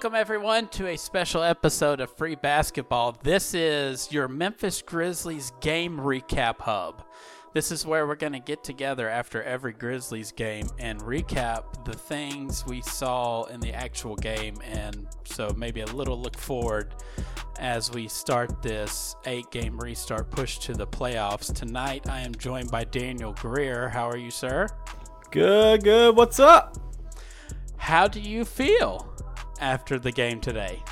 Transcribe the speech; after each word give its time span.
Welcome, 0.00 0.18
everyone, 0.18 0.68
to 0.68 0.86
a 0.86 0.96
special 0.96 1.42
episode 1.42 2.00
of 2.00 2.10
Free 2.16 2.34
Basketball. 2.34 3.18
This 3.22 3.52
is 3.52 4.10
your 4.10 4.28
Memphis 4.28 4.80
Grizzlies 4.80 5.52
game 5.60 5.98
recap 5.98 6.58
hub. 6.60 7.04
This 7.52 7.70
is 7.70 7.84
where 7.84 8.06
we're 8.06 8.14
going 8.14 8.32
to 8.32 8.38
get 8.38 8.64
together 8.64 9.10
after 9.10 9.42
every 9.42 9.74
Grizzlies 9.74 10.32
game 10.32 10.66
and 10.78 10.98
recap 11.02 11.84
the 11.84 11.92
things 11.92 12.64
we 12.66 12.80
saw 12.80 13.44
in 13.44 13.60
the 13.60 13.74
actual 13.74 14.16
game, 14.16 14.54
and 14.64 15.06
so 15.24 15.52
maybe 15.54 15.82
a 15.82 15.86
little 15.86 16.18
look 16.18 16.38
forward 16.38 16.94
as 17.58 17.92
we 17.92 18.08
start 18.08 18.62
this 18.62 19.14
eight 19.26 19.50
game 19.50 19.78
restart 19.78 20.30
push 20.30 20.60
to 20.60 20.72
the 20.72 20.86
playoffs. 20.86 21.52
Tonight, 21.52 22.08
I 22.08 22.20
am 22.20 22.34
joined 22.36 22.70
by 22.70 22.84
Daniel 22.84 23.34
Greer. 23.34 23.90
How 23.90 24.08
are 24.08 24.16
you, 24.16 24.30
sir? 24.30 24.66
Good, 25.30 25.84
good. 25.84 26.16
What's 26.16 26.40
up? 26.40 26.78
How 27.76 28.08
do 28.08 28.18
you 28.18 28.46
feel 28.46 29.06
after 29.60 29.98
the 29.98 30.12
game 30.12 30.40
today? 30.40 30.82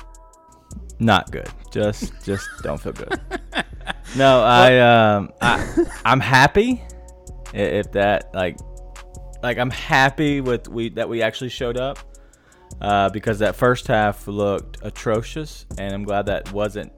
Not 0.99 1.31
good. 1.31 1.49
Just, 1.71 2.13
just 2.23 2.47
don't 2.63 2.79
feel 2.79 2.93
good. 2.93 3.19
No, 4.15 4.41
I, 4.41 4.79
um, 4.79 5.31
I, 5.41 5.85
I'm 6.05 6.19
happy. 6.19 6.81
If 7.53 7.91
that, 7.93 8.33
like, 8.33 8.57
like 9.41 9.57
I'm 9.57 9.71
happy 9.71 10.41
with 10.41 10.67
we 10.67 10.89
that 10.89 11.07
we 11.07 11.21
actually 11.21 11.49
showed 11.49 11.77
up, 11.77 11.99
uh, 12.81 13.09
because 13.09 13.39
that 13.39 13.55
first 13.55 13.87
half 13.87 14.27
looked 14.27 14.77
atrocious, 14.81 15.65
and 15.77 15.93
I'm 15.93 16.03
glad 16.03 16.25
that 16.27 16.51
wasn't 16.51 16.91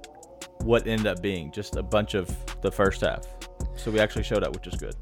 what 0.64 0.88
ended 0.88 1.08
up 1.08 1.22
being. 1.22 1.52
Just 1.52 1.76
a 1.76 1.84
bunch 1.84 2.14
of 2.14 2.30
the 2.62 2.72
first 2.72 3.02
half. 3.02 3.26
So 3.76 3.92
we 3.92 4.00
actually 4.00 4.24
showed 4.24 4.44
up, 4.44 4.54
which 4.54 4.68
is 4.68 4.76
good. 4.76 4.96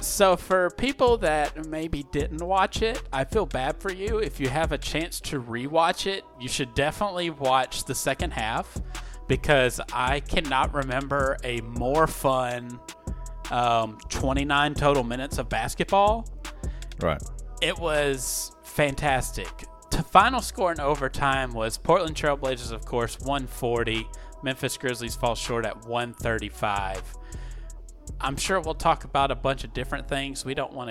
So, 0.00 0.36
for 0.36 0.70
people 0.70 1.16
that 1.18 1.66
maybe 1.66 2.04
didn't 2.12 2.40
watch 2.40 2.82
it, 2.82 3.02
I 3.12 3.24
feel 3.24 3.46
bad 3.46 3.80
for 3.80 3.92
you. 3.92 4.18
If 4.18 4.38
you 4.38 4.48
have 4.48 4.72
a 4.72 4.78
chance 4.78 5.20
to 5.22 5.40
rewatch 5.40 6.06
it, 6.06 6.24
you 6.40 6.48
should 6.48 6.74
definitely 6.74 7.30
watch 7.30 7.84
the 7.84 7.94
second 7.94 8.32
half 8.32 8.80
because 9.26 9.80
I 9.92 10.20
cannot 10.20 10.72
remember 10.72 11.36
a 11.44 11.60
more 11.62 12.06
fun 12.06 12.80
um, 13.50 13.98
29 14.08 14.74
total 14.74 15.04
minutes 15.04 15.38
of 15.38 15.48
basketball. 15.48 16.26
Right. 17.00 17.22
It 17.60 17.78
was 17.78 18.52
fantastic. 18.62 19.64
The 19.90 20.02
final 20.02 20.40
score 20.40 20.72
in 20.72 20.80
overtime 20.80 21.52
was 21.52 21.76
Portland 21.76 22.14
Trailblazers, 22.14 22.72
of 22.72 22.84
course, 22.84 23.18
140. 23.20 24.06
Memphis 24.42 24.76
Grizzlies 24.76 25.16
fall 25.16 25.34
short 25.34 25.66
at 25.66 25.76
135. 25.86 27.02
I'm 28.20 28.36
sure 28.36 28.60
we'll 28.60 28.74
talk 28.74 29.04
about 29.04 29.30
a 29.30 29.34
bunch 29.34 29.64
of 29.64 29.72
different 29.72 30.08
things. 30.08 30.44
We 30.44 30.54
don't 30.54 30.72
want 30.72 30.90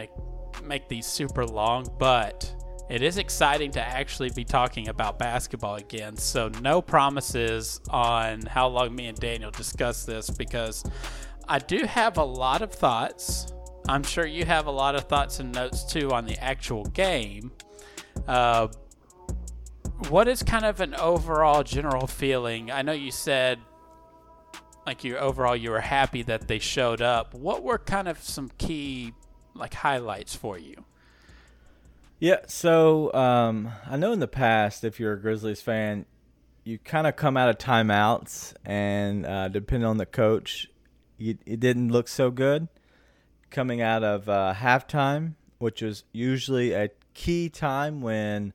to 0.56 0.64
make 0.64 0.88
these 0.88 1.06
super 1.06 1.46
long, 1.46 1.88
but 2.00 2.54
it 2.90 3.02
is 3.02 3.18
exciting 3.18 3.72
to 3.72 3.82
actually 3.82 4.30
be 4.30 4.46
talking 4.46 4.88
about 4.88 5.20
basketball 5.20 5.76
again. 5.76 6.16
So, 6.16 6.50
no 6.62 6.82
promises 6.82 7.82
on 7.90 8.42
how 8.44 8.68
long 8.68 8.96
me 8.96 9.08
and 9.08 9.18
Daniel 9.18 9.52
discuss 9.52 10.06
this 10.06 10.30
because 10.30 10.84
I 11.48 11.60
do 11.60 11.86
have 11.86 12.18
a 12.18 12.24
lot 12.24 12.62
of 12.62 12.72
thoughts. 12.72 13.52
I'm 13.90 14.04
sure 14.04 14.26
you 14.26 14.46
have 14.46 14.68
a 14.68 14.72
lot 14.72 14.96
of 14.96 15.04
thoughts 15.04 15.40
and 15.40 15.54
notes 15.54 15.84
too 15.84 16.12
on 16.12 16.26
the 16.26 16.38
actual 16.42 16.86
game. 16.86 17.52
Uh, 18.28 18.68
what 20.10 20.28
is 20.28 20.44
kind 20.44 20.66
of 20.66 20.80
an 20.80 20.94
overall 20.96 21.64
general 21.64 22.08
feeling? 22.08 22.72
I 22.72 22.82
know 22.84 22.92
you 22.92 23.12
said 23.12 23.60
like 24.88 25.04
you 25.04 25.18
overall 25.18 25.56
you 25.56 25.70
were 25.70 25.82
happy 25.82 26.24
that 26.24 26.48
they 26.48 26.60
showed 26.60 27.02
up. 27.02 27.34
What 27.34 27.62
were 27.62 27.78
kind 27.78 28.08
of 28.08 28.24
some 28.24 28.50
key 28.58 29.14
like 29.54 29.74
highlights 29.74 30.34
for 30.34 30.58
you? 30.58 30.86
Yeah, 32.20 32.40
so 32.48 33.14
um, 33.14 33.70
I 33.86 33.98
know 33.98 34.14
in 34.14 34.20
the 34.20 34.28
past, 34.28 34.84
if 34.84 35.00
you're 35.00 35.14
a 35.14 35.20
Grizzlies 35.20 35.62
fan, 35.62 36.06
you 36.64 36.80
kind 36.80 37.06
of 37.06 37.16
come 37.16 37.38
out 37.38 37.50
of 37.50 37.58
timeouts, 37.60 38.56
and 38.66 39.26
uh, 39.26 39.50
depending 39.50 39.88
on 39.88 39.98
the 39.98 40.06
coach, 40.06 40.68
you, 41.18 41.38
it 41.46 41.60
didn't 41.60 41.90
look 41.90 42.08
so 42.08 42.32
good. 42.32 42.70
Coming 43.52 43.82
out 43.82 44.04
of 44.04 44.28
uh, 44.28 44.56
halftime, 44.58 45.36
which 45.60 45.82
was 45.82 46.06
usually 46.12 46.72
a 46.72 46.90
key 47.14 47.50
time 47.50 48.02
when 48.02 48.54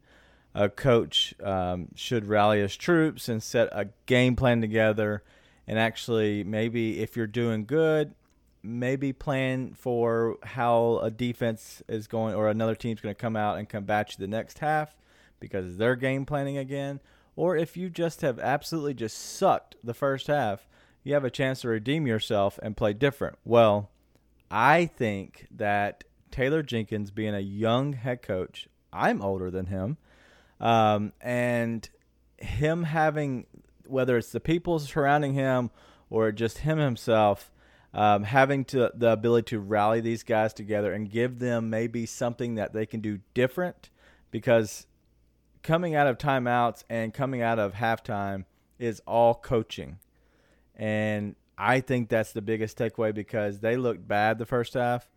a 0.54 0.68
coach 0.68 1.34
um, 1.42 1.88
should 1.94 2.26
rally 2.26 2.60
his 2.60 2.76
troops 2.76 3.28
and 3.28 3.42
set 3.42 3.68
a 3.70 3.90
game 4.06 4.34
plan 4.34 4.60
together, 4.60 5.22
and 5.66 5.78
actually 5.78 6.44
maybe 6.44 7.00
if 7.00 7.16
you're 7.16 7.26
doing 7.26 7.64
good, 7.64 8.14
maybe 8.62 9.12
plan 9.12 9.74
for 9.74 10.38
how 10.42 10.98
a 11.02 11.10
defense 11.10 11.82
is 11.88 12.06
going 12.06 12.34
or 12.34 12.48
another 12.48 12.74
team's 12.74 13.00
going 13.00 13.14
to 13.14 13.20
come 13.20 13.36
out 13.36 13.58
and 13.58 13.68
combat 13.68 14.10
you 14.10 14.22
the 14.24 14.30
next 14.30 14.60
half 14.60 14.96
because 15.40 15.76
they're 15.76 15.96
game 15.96 16.24
planning 16.24 16.58
again. 16.58 17.00
Or 17.34 17.56
if 17.56 17.76
you 17.76 17.88
just 17.88 18.20
have 18.20 18.38
absolutely 18.38 18.94
just 18.94 19.16
sucked 19.18 19.76
the 19.82 19.94
first 19.94 20.26
half, 20.26 20.66
you 21.02 21.14
have 21.14 21.24
a 21.24 21.30
chance 21.30 21.62
to 21.62 21.68
redeem 21.68 22.06
yourself 22.06 22.58
and 22.62 22.76
play 22.76 22.92
different. 22.92 23.38
Well, 23.44 23.90
I 24.50 24.86
think 24.86 25.46
that 25.50 26.04
Taylor 26.30 26.62
Jenkins, 26.62 27.10
being 27.10 27.34
a 27.34 27.40
young 27.40 27.94
head 27.94 28.22
coach, 28.22 28.68
I'm 28.92 29.22
older 29.22 29.50
than 29.50 29.66
him, 29.66 29.96
um, 30.60 31.12
and 31.20 31.88
him 32.38 32.84
having 32.84 33.46
whether 33.92 34.16
it's 34.16 34.32
the 34.32 34.40
people 34.40 34.78
surrounding 34.78 35.34
him 35.34 35.70
or 36.10 36.32
just 36.32 36.58
him 36.58 36.78
himself 36.78 37.52
um, 37.94 38.24
having 38.24 38.64
to 38.64 38.90
the 38.94 39.12
ability 39.12 39.50
to 39.50 39.60
rally 39.60 40.00
these 40.00 40.22
guys 40.22 40.54
together 40.54 40.92
and 40.92 41.10
give 41.10 41.38
them 41.38 41.68
maybe 41.68 42.06
something 42.06 42.54
that 42.54 42.72
they 42.72 42.86
can 42.86 43.00
do 43.00 43.20
different 43.34 43.90
because 44.30 44.86
coming 45.62 45.94
out 45.94 46.06
of 46.06 46.16
timeouts 46.16 46.84
and 46.88 47.12
coming 47.12 47.42
out 47.42 47.58
of 47.58 47.74
halftime 47.74 48.46
is 48.78 49.00
all 49.06 49.34
coaching. 49.34 49.98
And 50.74 51.36
i 51.58 51.80
think 51.80 52.08
that's 52.08 52.32
the 52.32 52.40
biggest 52.40 52.78
takeaway 52.78 53.14
because 53.14 53.60
they 53.60 53.76
looked 53.76 54.08
bad 54.08 54.38
the 54.38 54.46
first 54.46 54.72
half 54.72 55.10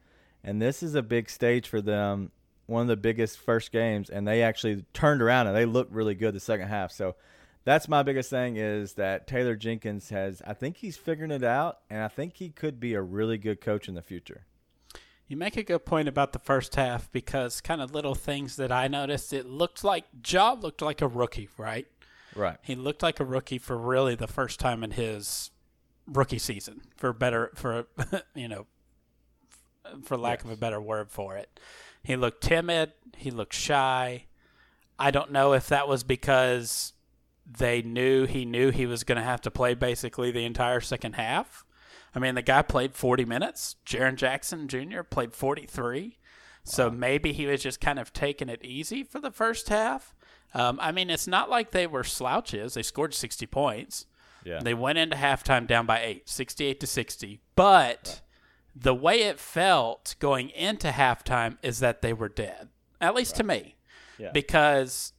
and 0.43 0.61
this 0.61 0.83
is 0.83 0.93
a 0.93 1.01
big 1.01 1.29
stage 1.29 1.65
for 1.65 1.81
them 1.81 2.29
one 2.67 2.81
of 2.81 2.87
the 2.87 2.97
biggest 2.97 3.37
first 3.37 3.71
games 3.71 4.09
and 4.09 4.27
they 4.27 4.41
actually 4.41 4.85
turned 4.93 5.21
around 5.21 5.47
and 5.47 5.55
they 5.55 5.65
looked 5.65 5.91
really 5.91 6.15
good 6.15 6.33
the 6.33 6.39
second 6.39 6.67
half. 6.67 6.91
So 6.91 7.15
that's 7.65 7.87
my 7.87 8.03
biggest 8.03 8.29
thing 8.29 8.57
is 8.57 8.93
that 8.93 9.27
Taylor 9.27 9.55
Jenkins 9.55 10.09
has 10.09 10.41
I 10.45 10.53
think 10.53 10.77
he's 10.77 10.97
figuring 10.97 11.31
it 11.31 11.43
out 11.43 11.79
and 11.89 12.03
I 12.03 12.07
think 12.07 12.35
he 12.35 12.49
could 12.49 12.79
be 12.79 12.93
a 12.93 13.01
really 13.01 13.37
good 13.37 13.59
coach 13.59 13.89
in 13.89 13.95
the 13.95 14.01
future. 14.01 14.45
You 15.27 15.35
make 15.35 15.57
a 15.57 15.63
good 15.63 15.85
point 15.85 16.07
about 16.07 16.33
the 16.33 16.39
first 16.39 16.75
half 16.75 17.11
because 17.11 17.59
kind 17.59 17.81
of 17.81 17.93
little 17.93 18.13
things 18.13 18.57
that 18.57 18.71
I 18.71 18.87
noticed. 18.87 19.33
It 19.33 19.47
looked 19.47 19.83
like 19.83 20.05
Job 20.21 20.63
looked 20.63 20.83
like 20.83 21.01
a 21.01 21.07
rookie, 21.07 21.49
right? 21.57 21.87
Right. 22.35 22.57
He 22.61 22.75
looked 22.75 23.01
like 23.01 23.19
a 23.19 23.25
rookie 23.25 23.57
for 23.57 23.75
really 23.75 24.13
the 24.13 24.27
first 24.27 24.59
time 24.59 24.83
in 24.83 24.91
his 24.91 25.49
rookie 26.05 26.37
season, 26.37 26.81
for 26.95 27.11
better 27.11 27.51
for 27.55 27.87
you 28.35 28.47
know, 28.47 28.67
for 30.03 30.15
lack 30.17 30.43
of 30.43 30.51
a 30.51 30.55
better 30.55 30.79
word 30.79 31.09
for 31.09 31.35
it. 31.35 31.59
He 32.03 32.15
looked 32.15 32.43
timid. 32.43 32.91
He 33.17 33.31
looked 33.31 33.55
shy. 33.55 34.25
I 34.99 35.09
don't 35.09 35.31
know 35.31 35.53
if 35.53 35.67
that 35.69 35.87
was 35.87 36.03
because 36.03 36.93
they 37.45 37.81
knew 37.81 38.25
he 38.25 38.45
knew 38.45 38.71
he 38.71 38.85
was 38.85 39.03
going 39.03 39.17
to 39.17 39.23
have 39.23 39.41
to 39.41 39.51
play 39.51 39.73
basically 39.73 40.31
the 40.31 40.45
entire 40.45 40.81
second 40.81 41.13
half. 41.13 41.65
I 42.15 42.19
mean, 42.19 42.35
the 42.35 42.41
guy 42.41 42.61
played 42.61 42.95
40 42.95 43.25
minutes. 43.25 43.75
Jaren 43.85 44.15
Jackson 44.15 44.67
Jr. 44.67 45.01
played 45.01 45.33
43. 45.33 46.17
So 46.63 46.89
maybe 46.89 47.33
he 47.33 47.45
was 47.45 47.61
just 47.61 47.79
kind 47.79 47.99
of 47.99 48.11
taking 48.11 48.49
it 48.49 48.63
easy 48.63 49.03
for 49.03 49.19
the 49.19 49.31
first 49.31 49.69
half. 49.69 50.15
Um, 50.53 50.79
I 50.81 50.91
mean, 50.91 51.09
it's 51.09 51.27
not 51.27 51.49
like 51.49 51.71
they 51.71 51.85
were 51.85 52.03
slouches. 52.03 52.73
They 52.73 52.81
scored 52.81 53.13
60 53.13 53.45
points. 53.45 54.07
Yeah. 54.43 54.59
They 54.63 54.73
went 54.73 54.97
into 54.97 55.17
halftime 55.17 55.67
down 55.67 55.85
by 55.85 56.01
eight, 56.01 56.29
68 56.29 56.79
to 56.79 56.87
60. 56.87 57.41
But 57.55 58.21
the 58.75 58.95
way 58.95 59.23
it 59.23 59.39
felt 59.39 60.15
going 60.19 60.49
into 60.49 60.89
halftime 60.89 61.57
is 61.61 61.79
that 61.79 62.01
they 62.01 62.13
were 62.13 62.29
dead, 62.29 62.69
at 63.01 63.15
least 63.15 63.35
to 63.35 63.43
me. 63.43 63.75
Yeah. 64.17 64.31
Because 64.31 65.13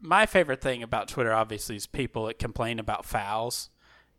my 0.00 0.26
favorite 0.26 0.60
thing 0.60 0.82
about 0.82 1.08
Twitter, 1.08 1.32
obviously, 1.32 1.76
is 1.76 1.86
people 1.86 2.26
that 2.26 2.38
complain 2.38 2.78
about 2.78 3.04
fouls. 3.04 3.70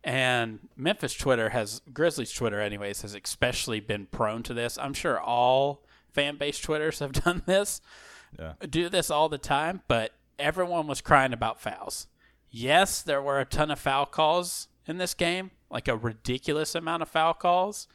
And 0.02 0.68
Memphis 0.76 1.14
Twitter 1.14 1.50
has, 1.50 1.82
Grizzlies 1.92 2.32
Twitter, 2.32 2.60
anyways, 2.60 3.02
has 3.02 3.14
especially 3.14 3.80
been 3.80 4.06
prone 4.06 4.42
to 4.44 4.54
this. 4.54 4.78
I'm 4.78 4.94
sure 4.94 5.20
all 5.20 5.82
fan 6.12 6.36
base 6.36 6.58
Twitters 6.58 6.98
have 7.00 7.12
done 7.24 7.42
this, 7.46 7.80
Yeah. 8.38 8.54
do 8.68 8.88
this 8.88 9.10
all 9.10 9.28
the 9.28 9.38
time, 9.38 9.82
but 9.88 10.12
everyone 10.38 10.86
was 10.86 11.00
crying 11.00 11.32
about 11.32 11.60
fouls. 11.60 12.06
Yes, 12.50 13.02
there 13.02 13.22
were 13.22 13.38
a 13.40 13.44
ton 13.44 13.70
of 13.70 13.78
foul 13.78 14.06
calls 14.06 14.68
in 14.86 14.96
this 14.98 15.14
game, 15.14 15.50
like 15.70 15.86
a 15.86 15.96
ridiculous 15.96 16.74
amount 16.74 17.02
of 17.02 17.08
foul 17.08 17.34
calls, 17.34 17.86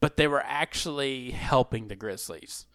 but 0.00 0.16
they 0.16 0.26
were 0.28 0.42
actually 0.46 1.32
helping 1.32 1.88
the 1.88 1.96
Grizzlies. 1.96 2.66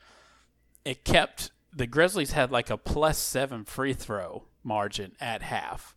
It 0.86 1.04
kept 1.06 1.52
the 1.78 1.88
Grizzlies 1.88 2.32
had 2.32 2.52
like 2.52 2.70
a 2.70 2.78
plus 2.78 3.18
seven 3.18 3.64
free 3.64 3.94
throw 3.94 4.46
margin 4.64 5.14
at 5.22 5.44
half, 5.44 5.96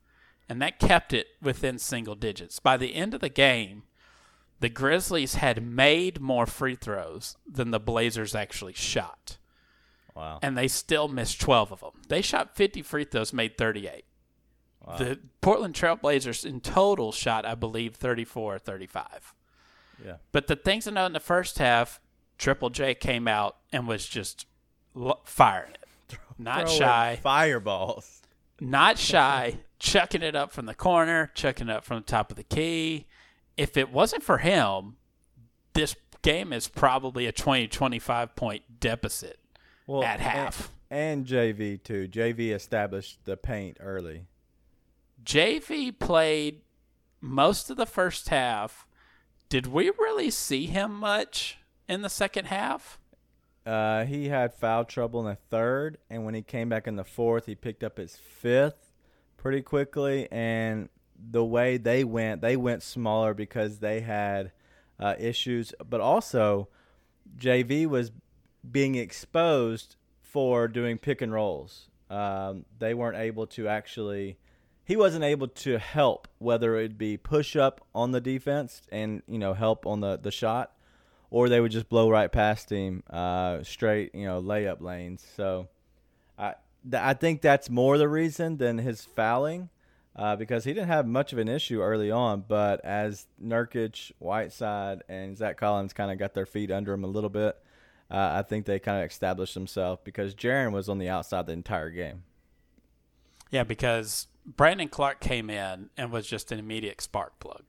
and 0.49 0.61
that 0.61 0.79
kept 0.79 1.12
it 1.12 1.29
within 1.41 1.79
single 1.79 2.15
digits. 2.15 2.59
By 2.61 2.77
the 2.77 2.94
end 2.94 3.15
of 3.15 3.21
the 3.21 3.29
game, 3.31 3.85
the 4.61 4.69
Grizzlies 4.69 5.37
had 5.37 5.67
made 5.67 6.21
more 6.21 6.44
free 6.47 6.75
throws 6.75 7.37
than 7.50 7.71
the 7.71 7.81
Blazers 7.81 8.35
actually 8.35 8.75
shot, 8.75 9.38
Wow. 10.15 10.38
and 10.43 10.56
they 10.56 10.69
still 10.69 11.09
missed 11.09 11.41
12 11.41 11.73
of 11.73 11.81
them. 11.81 12.03
They 12.09 12.21
shot 12.21 12.55
50 12.56 12.82
free 12.82 13.05
throws, 13.05 13.32
made 13.32 13.56
38. 13.56 14.05
Wow. 14.85 14.97
The 14.99 15.19
Portland 15.41 15.75
Trailblazers 15.75 16.44
in 16.44 16.61
total 16.61 17.11
shot, 17.12 17.47
I 17.47 17.55
believe, 17.55 17.94
34 17.94 18.55
or 18.56 18.59
35. 18.59 19.35
Yeah. 20.05 20.17
But 20.32 20.47
the 20.47 20.56
things 20.56 20.85
to 20.85 20.91
know 20.91 21.06
in 21.06 21.12
the 21.12 21.21
first 21.21 21.59
half, 21.59 22.00
Triple 22.38 22.71
J 22.71 22.94
came 22.94 23.29
out 23.29 23.56
and 23.73 23.87
was 23.87 24.06
just 24.06 24.47
firing 25.25 25.72
it. 25.72 26.19
Not 26.38 26.62
Throwing 26.62 26.78
shy. 26.78 27.19
Fireballs. 27.22 28.22
Not 28.60 28.98
shy. 28.98 29.58
chucking 29.78 30.22
it 30.22 30.34
up 30.34 30.52
from 30.52 30.66
the 30.66 30.75
corner, 30.75 31.31
chucking 31.34 31.69
it 31.69 31.72
up 31.72 31.84
from 31.84 31.98
the 31.98 32.04
top 32.04 32.31
of 32.31 32.37
the 32.37 32.44
key. 32.44 33.06
If 33.56 33.76
it 33.76 33.90
wasn't 33.90 34.22
for 34.22 34.38
him, 34.38 34.96
this 35.75 35.94
game 36.22 36.52
is 36.52 36.69
probably 36.69 37.26
a 37.26 37.32
20 37.32 37.69
25 37.69 38.34
point 38.37 38.62
deficit 38.81 39.38
well, 39.87 40.02
at 40.02 40.20
half. 40.20 40.70
And, 40.90 41.20
and 41.20 41.26
JV, 41.26 41.82
too. 41.82 42.08
JV 42.08 42.54
established 42.54 43.25
the 43.25 43.36
paint 43.36 43.76
early. 43.81 44.26
JV 45.25 45.96
played 45.98 46.62
most 47.20 47.70
of 47.70 47.76
the 47.76 47.86
first 47.86 48.28
half. 48.28 48.86
Did 49.48 49.66
we 49.66 49.90
really 49.90 50.31
see 50.31 50.66
him 50.66 50.93
much 50.94 51.58
in 51.88 52.02
the 52.02 52.08
second 52.08 52.46
half? 52.46 53.00
Uh, 53.66 54.04
he 54.04 54.28
had 54.28 54.54
foul 54.54 54.84
trouble 54.84 55.20
in 55.20 55.26
the 55.26 55.38
third, 55.50 55.98
and 56.08 56.24
when 56.24 56.34
he 56.34 56.42
came 56.42 56.68
back 56.68 56.86
in 56.86 56.96
the 56.96 57.04
fourth, 57.04 57.46
he 57.46 57.54
picked 57.54 57.84
up 57.84 57.98
his 57.98 58.16
fifth 58.16 58.92
pretty 59.36 59.62
quickly. 59.62 60.28
And 60.30 60.88
the 61.18 61.44
way 61.44 61.76
they 61.76 62.04
went, 62.04 62.40
they 62.40 62.56
went 62.56 62.82
smaller 62.82 63.34
because 63.34 63.78
they 63.78 64.00
had 64.00 64.52
uh, 64.98 65.14
issues, 65.18 65.74
but 65.88 66.00
also 66.00 66.68
JV 67.36 67.86
was 67.86 68.12
being 68.68 68.94
exposed 68.94 69.96
for 70.22 70.68
doing 70.68 70.98
pick 70.98 71.20
and 71.20 71.32
rolls. 71.32 71.88
Um, 72.08 72.64
they 72.78 72.94
weren't 72.94 73.16
able 73.16 73.46
to 73.48 73.68
actually 73.68 74.38
he 74.84 74.96
wasn't 74.96 75.22
able 75.22 75.46
to 75.46 75.78
help 75.78 76.26
whether 76.38 76.76
it 76.76 76.98
be 76.98 77.16
push 77.16 77.54
up 77.54 77.80
on 77.94 78.10
the 78.10 78.20
defense 78.20 78.82
and 78.90 79.22
you 79.28 79.38
know 79.38 79.54
help 79.54 79.86
on 79.86 80.00
the 80.00 80.18
the 80.18 80.32
shot 80.32 80.72
or 81.31 81.49
they 81.49 81.61
would 81.61 81.73
just 81.73 81.88
blow 81.88 82.11
right 82.11 82.31
past 82.31 82.71
him 82.71 83.03
uh, 83.11 83.62
straight 83.62 84.15
you 84.15 84.25
know 84.25 84.43
layup 84.43 84.81
lanes 84.81 85.25
so 85.37 85.69
i 86.38 86.55
th- 86.91 87.03
i 87.03 87.15
think 87.15 87.41
that's 87.41 87.71
more 87.71 87.99
the 87.99 88.09
reason 88.09 88.56
than 88.56 88.79
his 88.79 89.05
fouling 89.05 89.69
uh, 90.17 90.35
because 90.35 90.65
he 90.65 90.73
didn't 90.73 90.88
have 90.88 91.06
much 91.06 91.32
of 91.32 91.38
an 91.38 91.49
issue 91.49 91.81
early 91.81 92.11
on 92.11 92.44
but 92.47 92.85
as 92.85 93.27
Nurkic, 93.43 94.11
Whiteside 94.19 95.03
and 95.09 95.37
Zach 95.37 95.56
Collins 95.56 95.93
kind 95.93 96.11
of 96.11 96.19
got 96.19 96.35
their 96.35 96.47
feet 96.47 96.71
under 96.71 96.93
him 96.93 97.05
a 97.05 97.09
little 97.09 97.31
bit 97.31 97.56
uh, 98.11 98.32
I 98.38 98.43
think 98.43 98.67
they 98.67 98.81
kind 98.81 99.03
of 99.03 99.09
established 99.09 99.55
themselves 99.55 100.00
because 100.05 100.35
Jaren 100.35 100.73
was 100.73 100.88
on 100.88 100.99
the 100.99 101.09
outside 101.09 101.47
the 101.47 101.53
entire 101.53 101.91
game 101.91 102.25
yeah 103.50 103.62
because 103.62 104.27
Brandon 104.56 104.88
Clarke 104.88 105.21
came 105.21 105.50
in 105.50 105.91
and 105.97 106.11
was 106.11 106.27
just 106.27 106.53
an 106.53 106.59
immediate 106.59 107.00
spark 107.00 107.38
plug. 107.41 107.65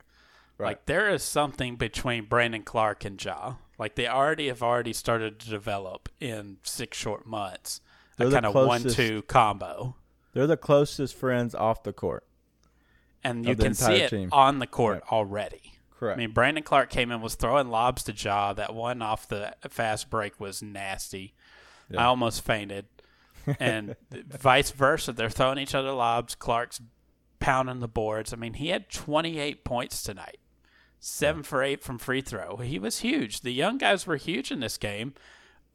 Right. 0.62 0.68
Like 0.70 0.86
there 0.86 1.10
is 1.10 1.24
something 1.24 1.76
between 1.76 2.26
Brandon 2.26 2.62
Clarke 2.62 3.04
and 3.06 3.24
Ja. 3.24 3.56
Like 3.80 3.96
they 3.96 4.08
already 4.08 4.48
have 4.48 4.62
already 4.62 4.94
started 4.94 5.40
to 5.40 5.50
develop 5.50 6.08
in 6.20 6.58
six 6.62 6.98
short 6.98 7.26
months. 7.26 7.82
They're 8.18 8.28
a 8.28 8.32
kind 8.32 8.46
of 8.46 8.54
one-two 8.54 9.24
combo. 9.24 9.96
They're 10.34 10.46
the 10.46 10.58
closest 10.58 11.16
friends 11.16 11.56
off 11.56 11.82
the 11.82 11.94
court, 11.94 12.26
and 13.24 13.44
you 13.44 13.56
can 13.56 13.74
see 13.74 13.94
it 13.94 14.10
team. 14.10 14.30
on 14.32 14.60
the 14.60 14.68
court 14.68 15.02
right. 15.04 15.12
already. 15.12 15.74
Correct. 15.98 16.18
I 16.18 16.20
mean, 16.20 16.32
Brandon 16.32 16.64
Clarke 16.64 16.92
came 16.92 17.12
in 17.12 17.22
was 17.22 17.34
throwing 17.34 17.70
lobs 17.70 18.04
to 18.04 18.14
Ja. 18.14 18.54
That 18.54 18.76
one 18.76 19.02
off 19.02 19.28
the 19.28 19.56
fast 19.68 20.12
break 20.12 20.40
was 20.40 20.62
nasty. 20.62 21.34
Yeah. 21.90 22.02
I 22.02 22.06
almost 22.06 22.44
fainted 22.44 22.86
and 23.60 23.96
vice 24.12 24.70
versa. 24.70 25.12
They're 25.12 25.30
throwing 25.30 25.58
each 25.58 25.74
other 25.74 25.92
lobs. 25.92 26.36
Clarke's 26.36 26.82
pounding 27.40 27.80
the 27.80 27.88
boards. 27.88 28.32
I 28.32 28.38
mean, 28.38 28.54
he 28.54 28.70
had 28.70 28.90
28 28.90 29.66
points 29.66 30.02
tonight, 30.04 30.40
seven 31.02 31.44
for 31.44 31.62
eight 31.62 31.84
from 31.84 31.98
free 31.98 32.22
throw. 32.22 32.58
He 32.58 32.80
was 32.80 33.00
huge. 33.00 33.42
The 33.42 33.52
young 33.52 33.78
guys 33.78 34.08
were 34.08 34.16
huge 34.16 34.52
in 34.52 34.62
this 34.62 34.78
game. 34.78 35.14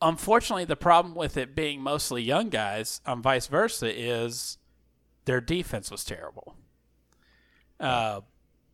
Unfortunately, 0.01 0.65
the 0.65 0.77
problem 0.77 1.15
with 1.15 1.37
it 1.37 1.55
being 1.55 1.83
mostly 1.83 2.23
young 2.23 2.49
guys, 2.49 3.03
um, 3.05 3.21
vice 3.21 3.47
versa, 3.47 3.93
is 3.95 4.57
their 5.27 5.41
defense 5.41 5.91
was 5.91 6.05
terrible. 6.05 6.55
Uh, 7.79 8.23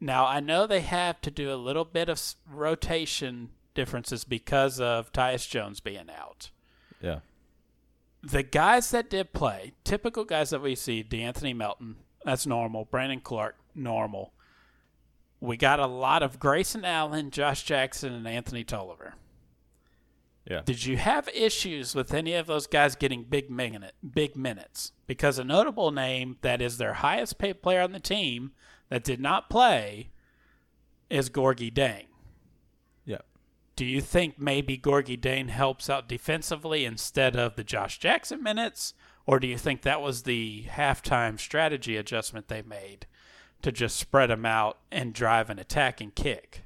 now 0.01 0.27
I 0.27 0.39
know 0.39 0.67
they 0.67 0.81
have 0.81 1.21
to 1.23 1.31
do 1.31 1.53
a 1.53 1.57
little 1.57 1.85
bit 1.85 2.09
of 2.09 2.21
rotation 2.49 3.51
differences 3.75 4.23
because 4.23 4.79
of 4.79 5.13
Tyus 5.13 5.49
Jones 5.49 5.81
being 5.81 6.11
out. 6.11 6.51
Yeah 7.01 7.21
the 8.23 8.43
guys 8.43 8.91
that 8.91 9.11
did 9.11 9.33
play, 9.33 9.73
typical 9.85 10.25
guys 10.25 10.51
that 10.51 10.63
we 10.63 10.75
see, 10.75 11.03
De'Anthony 11.03 11.55
Melton, 11.55 11.97
that's 12.25 12.47
normal. 12.47 12.85
Brandon 12.85 13.21
Clarke, 13.21 13.57
normal. 13.75 14.33
We 15.43 15.57
got 15.57 15.81
a 15.81 15.87
lot 15.87 16.23
of 16.23 16.39
Grayson 16.39 16.85
Allen, 16.85 17.33
Josh 17.33 17.65
Jackson, 17.65 18.13
and 18.13 18.29
Anthony 18.29 18.63
Tolliver. 18.63 19.15
Yeah. 20.49 20.63
Did 20.65 20.87
you 20.87 20.97
have 20.99 21.29
issues 21.35 21.97
with 21.97 22.15
any 22.15 22.35
of 22.35 22.47
those 22.47 22.69
guys 22.69 22.95
getting 22.95 23.25
big 23.25 23.51
minute, 23.51 23.95
big 24.09 24.37
minutes? 24.37 24.93
Because 25.09 25.41
a 25.41 25.45
notable 25.45 25.91
name 25.91 26.37
that 26.43 26.63
is 26.63 26.79
their 26.79 26.95
highest 26.95 27.39
paid 27.39 27.61
player 27.61 27.81
on 27.81 27.91
the 27.91 27.99
team 27.99 28.53
that 28.89 29.03
did 29.03 29.21
not 29.21 29.51
play 29.51 30.11
is 31.11 31.29
Gorgui 31.29 31.73
Dieng. 31.73 32.07
Do 33.75 33.87
you 33.87 34.01
think 34.01 34.39
maybe 34.39 34.79
Gorgui 34.79 35.19
Dieng 35.19 35.49
helps 35.49 35.89
out 35.89 36.09
defensively 36.09 36.85
instead 36.85 37.35
of 37.35 37.57
the 37.57 37.65
Josh 37.65 37.99
Jackson 37.99 38.43
minutes? 38.43 38.95
Or 39.27 39.41
do 39.41 39.47
you 39.47 39.57
think 39.57 39.83
that 39.83 40.03
was 40.03 40.23
the 40.23 40.67
halftime 40.69 41.41
strategy 41.41 41.97
adjustment 41.97 42.49
they 42.49 42.63
made 42.63 43.07
to 43.63 43.73
just 43.73 43.97
spread 43.97 44.31
them 44.31 44.45
out 44.45 44.79
and 44.91 45.13
drive 45.13 45.51
an 45.51 45.59
attack 45.59 46.01
and 46.01 46.15
kick? 46.15 46.65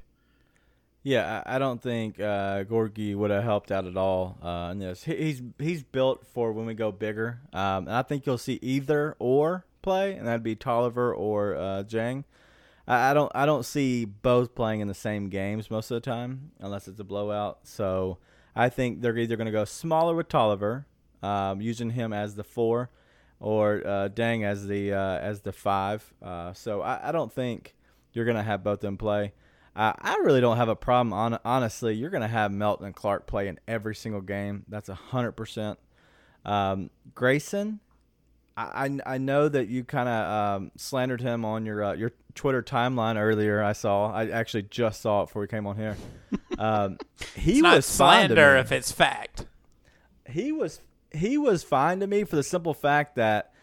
Yeah, 1.03 1.41
I 1.45 1.57
don't 1.57 1.81
think 1.81 2.19
uh, 2.19 2.65
would 2.69 3.31
have 3.31 3.43
helped 3.43 3.71
out 3.71 3.85
at 3.85 3.95
all 3.95 4.37
uh, 4.43 4.69
in 4.71 4.79
this. 4.79 5.03
He's 5.05 5.41
he's 5.57 5.81
built 5.81 6.27
for 6.33 6.51
when 6.51 6.65
we 6.65 6.73
go 6.73 6.91
bigger, 6.91 7.39
um, 7.53 7.87
and 7.87 7.93
I 7.93 8.01
think 8.01 8.25
you'll 8.25 8.37
see 8.37 8.59
either 8.61 9.15
or 9.17 9.65
play, 9.81 10.15
and 10.15 10.27
that'd 10.27 10.43
be 10.43 10.55
Tolliver 10.55 11.13
or 11.15 11.55
uh, 11.55 11.83
Dieng. 11.83 12.25
I, 12.87 13.13
don't 13.13 13.31
I 13.35 13.45
don't 13.45 13.65
see 13.65 14.05
both 14.05 14.55
playing 14.55 14.79
in 14.79 14.87
the 14.87 14.93
same 14.93 15.29
games 15.29 15.69
most 15.69 15.91
of 15.91 15.95
the 15.95 16.01
time 16.01 16.51
unless 16.59 16.87
it's 16.87 16.99
a 16.99 17.03
blowout. 17.03 17.59
So 17.63 18.17
I 18.55 18.69
think 18.69 19.01
they're 19.01 19.17
either 19.17 19.35
going 19.35 19.45
to 19.45 19.51
go 19.51 19.65
smaller 19.65 20.15
with 20.15 20.29
Tolliver, 20.29 20.87
um, 21.21 21.61
using 21.61 21.91
him 21.91 22.13
as 22.13 22.35
the 22.35 22.43
four, 22.43 22.89
or 23.39 23.81
uh, 23.85 24.09
Dieng 24.09 24.43
as 24.43 24.67
the 24.67 24.93
uh, 24.93 25.19
as 25.19 25.41
the 25.41 25.51
five. 25.51 26.13
Uh, 26.21 26.53
so 26.53 26.81
I, 26.81 27.09
I, 27.09 27.11
don't 27.11 27.31
think 27.31 27.75
you're 28.13 28.25
going 28.25 28.37
to 28.37 28.43
have 28.43 28.63
both 28.63 28.75
of 28.75 28.81
them 28.81 28.97
play. 28.97 29.33
I 29.79 30.17
really 30.23 30.41
don't 30.41 30.57
have 30.57 30.69
a 30.69 30.75
problem. 30.75 31.13
On 31.13 31.37
honestly, 31.45 31.93
you're 31.93 32.09
going 32.09 32.21
to 32.21 32.27
have 32.27 32.51
Melton 32.51 32.87
and 32.87 32.95
Clarke 32.95 33.27
play 33.27 33.47
in 33.47 33.59
every 33.67 33.93
single 33.93 34.21
game. 34.21 34.65
That's 34.67 34.89
a 34.89 34.95
hundred 34.95 35.33
percent. 35.33 35.77
Um, 36.43 36.89
Grayson, 37.13 37.79
I, 38.57 38.97
I 39.05 39.19
know 39.19 39.47
that 39.47 39.67
you 39.67 39.83
kind 39.83 40.09
of 40.09 40.31
um, 40.31 40.71
slandered 40.77 41.21
him 41.21 41.45
on 41.45 41.67
your 41.67 41.83
uh, 41.83 41.93
your 41.93 42.11
Twitter 42.33 42.63
timeline 42.63 43.17
earlier. 43.17 43.63
I 43.63 43.73
saw. 43.73 44.11
I 44.11 44.29
actually 44.29 44.63
just 44.63 45.01
saw 45.01 45.21
it 45.21 45.25
before 45.27 45.41
we 45.41 45.47
came 45.47 45.67
on 45.67 45.77
here. 45.77 45.95
Um, 46.59 46.97
he 47.35 47.61
was 47.61 47.85
slander 47.85 48.55
if 48.55 48.71
it's 48.71 48.91
fact. 48.91 49.45
He 50.27 50.51
was 50.51 50.79
he 51.11 51.37
was 51.37 51.63
fine 51.63 51.99
to 51.99 52.07
me 52.07 52.23
for 52.23 52.35
the 52.35 52.43
simple 52.43 52.73
fact 52.73 53.15
that 53.15 53.53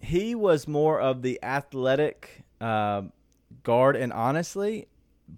he 0.00 0.34
was 0.34 0.68
more 0.68 1.00
of 1.00 1.22
the 1.22 1.42
athletic 1.42 2.44
uh, 2.60 3.02
guard, 3.62 3.96
and 3.96 4.12
honestly, 4.12 4.88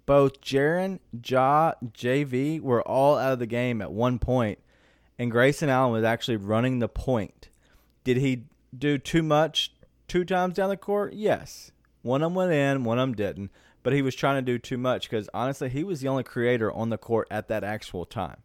both 0.05 0.41
Jaren, 0.41 0.99
Ja, 1.25 1.73
JV 1.85 2.59
were 2.59 2.81
all 2.81 3.17
out 3.17 3.33
of 3.33 3.39
the 3.39 3.47
game 3.47 3.81
at 3.81 3.91
one 3.91 4.19
point, 4.19 4.59
and 5.17 5.31
Grayson 5.31 5.69
Allen 5.69 5.93
was 5.93 6.03
actually 6.03 6.37
running 6.37 6.79
the 6.79 6.89
point. 6.89 7.49
Did 8.03 8.17
he 8.17 8.43
do 8.77 8.97
too 8.97 9.23
much 9.23 9.73
two 10.07 10.25
times 10.25 10.55
down 10.55 10.69
the 10.69 10.77
court? 10.77 11.13
Yes. 11.13 11.71
One 12.01 12.21
of 12.21 12.27
them 12.31 12.35
went 12.35 12.51
in, 12.51 12.83
one 12.83 12.99
of 12.99 13.03
them 13.03 13.15
didn't. 13.15 13.51
But 13.83 13.93
he 13.93 14.01
was 14.01 14.15
trying 14.15 14.35
to 14.35 14.41
do 14.41 14.57
too 14.57 14.77
much 14.77 15.09
because 15.09 15.29
honestly, 15.33 15.69
he 15.69 15.83
was 15.83 16.01
the 16.01 16.09
only 16.09 16.23
creator 16.23 16.71
on 16.71 16.89
the 16.89 16.97
court 16.97 17.27
at 17.31 17.47
that 17.47 17.63
actual 17.63 18.05
time. 18.05 18.37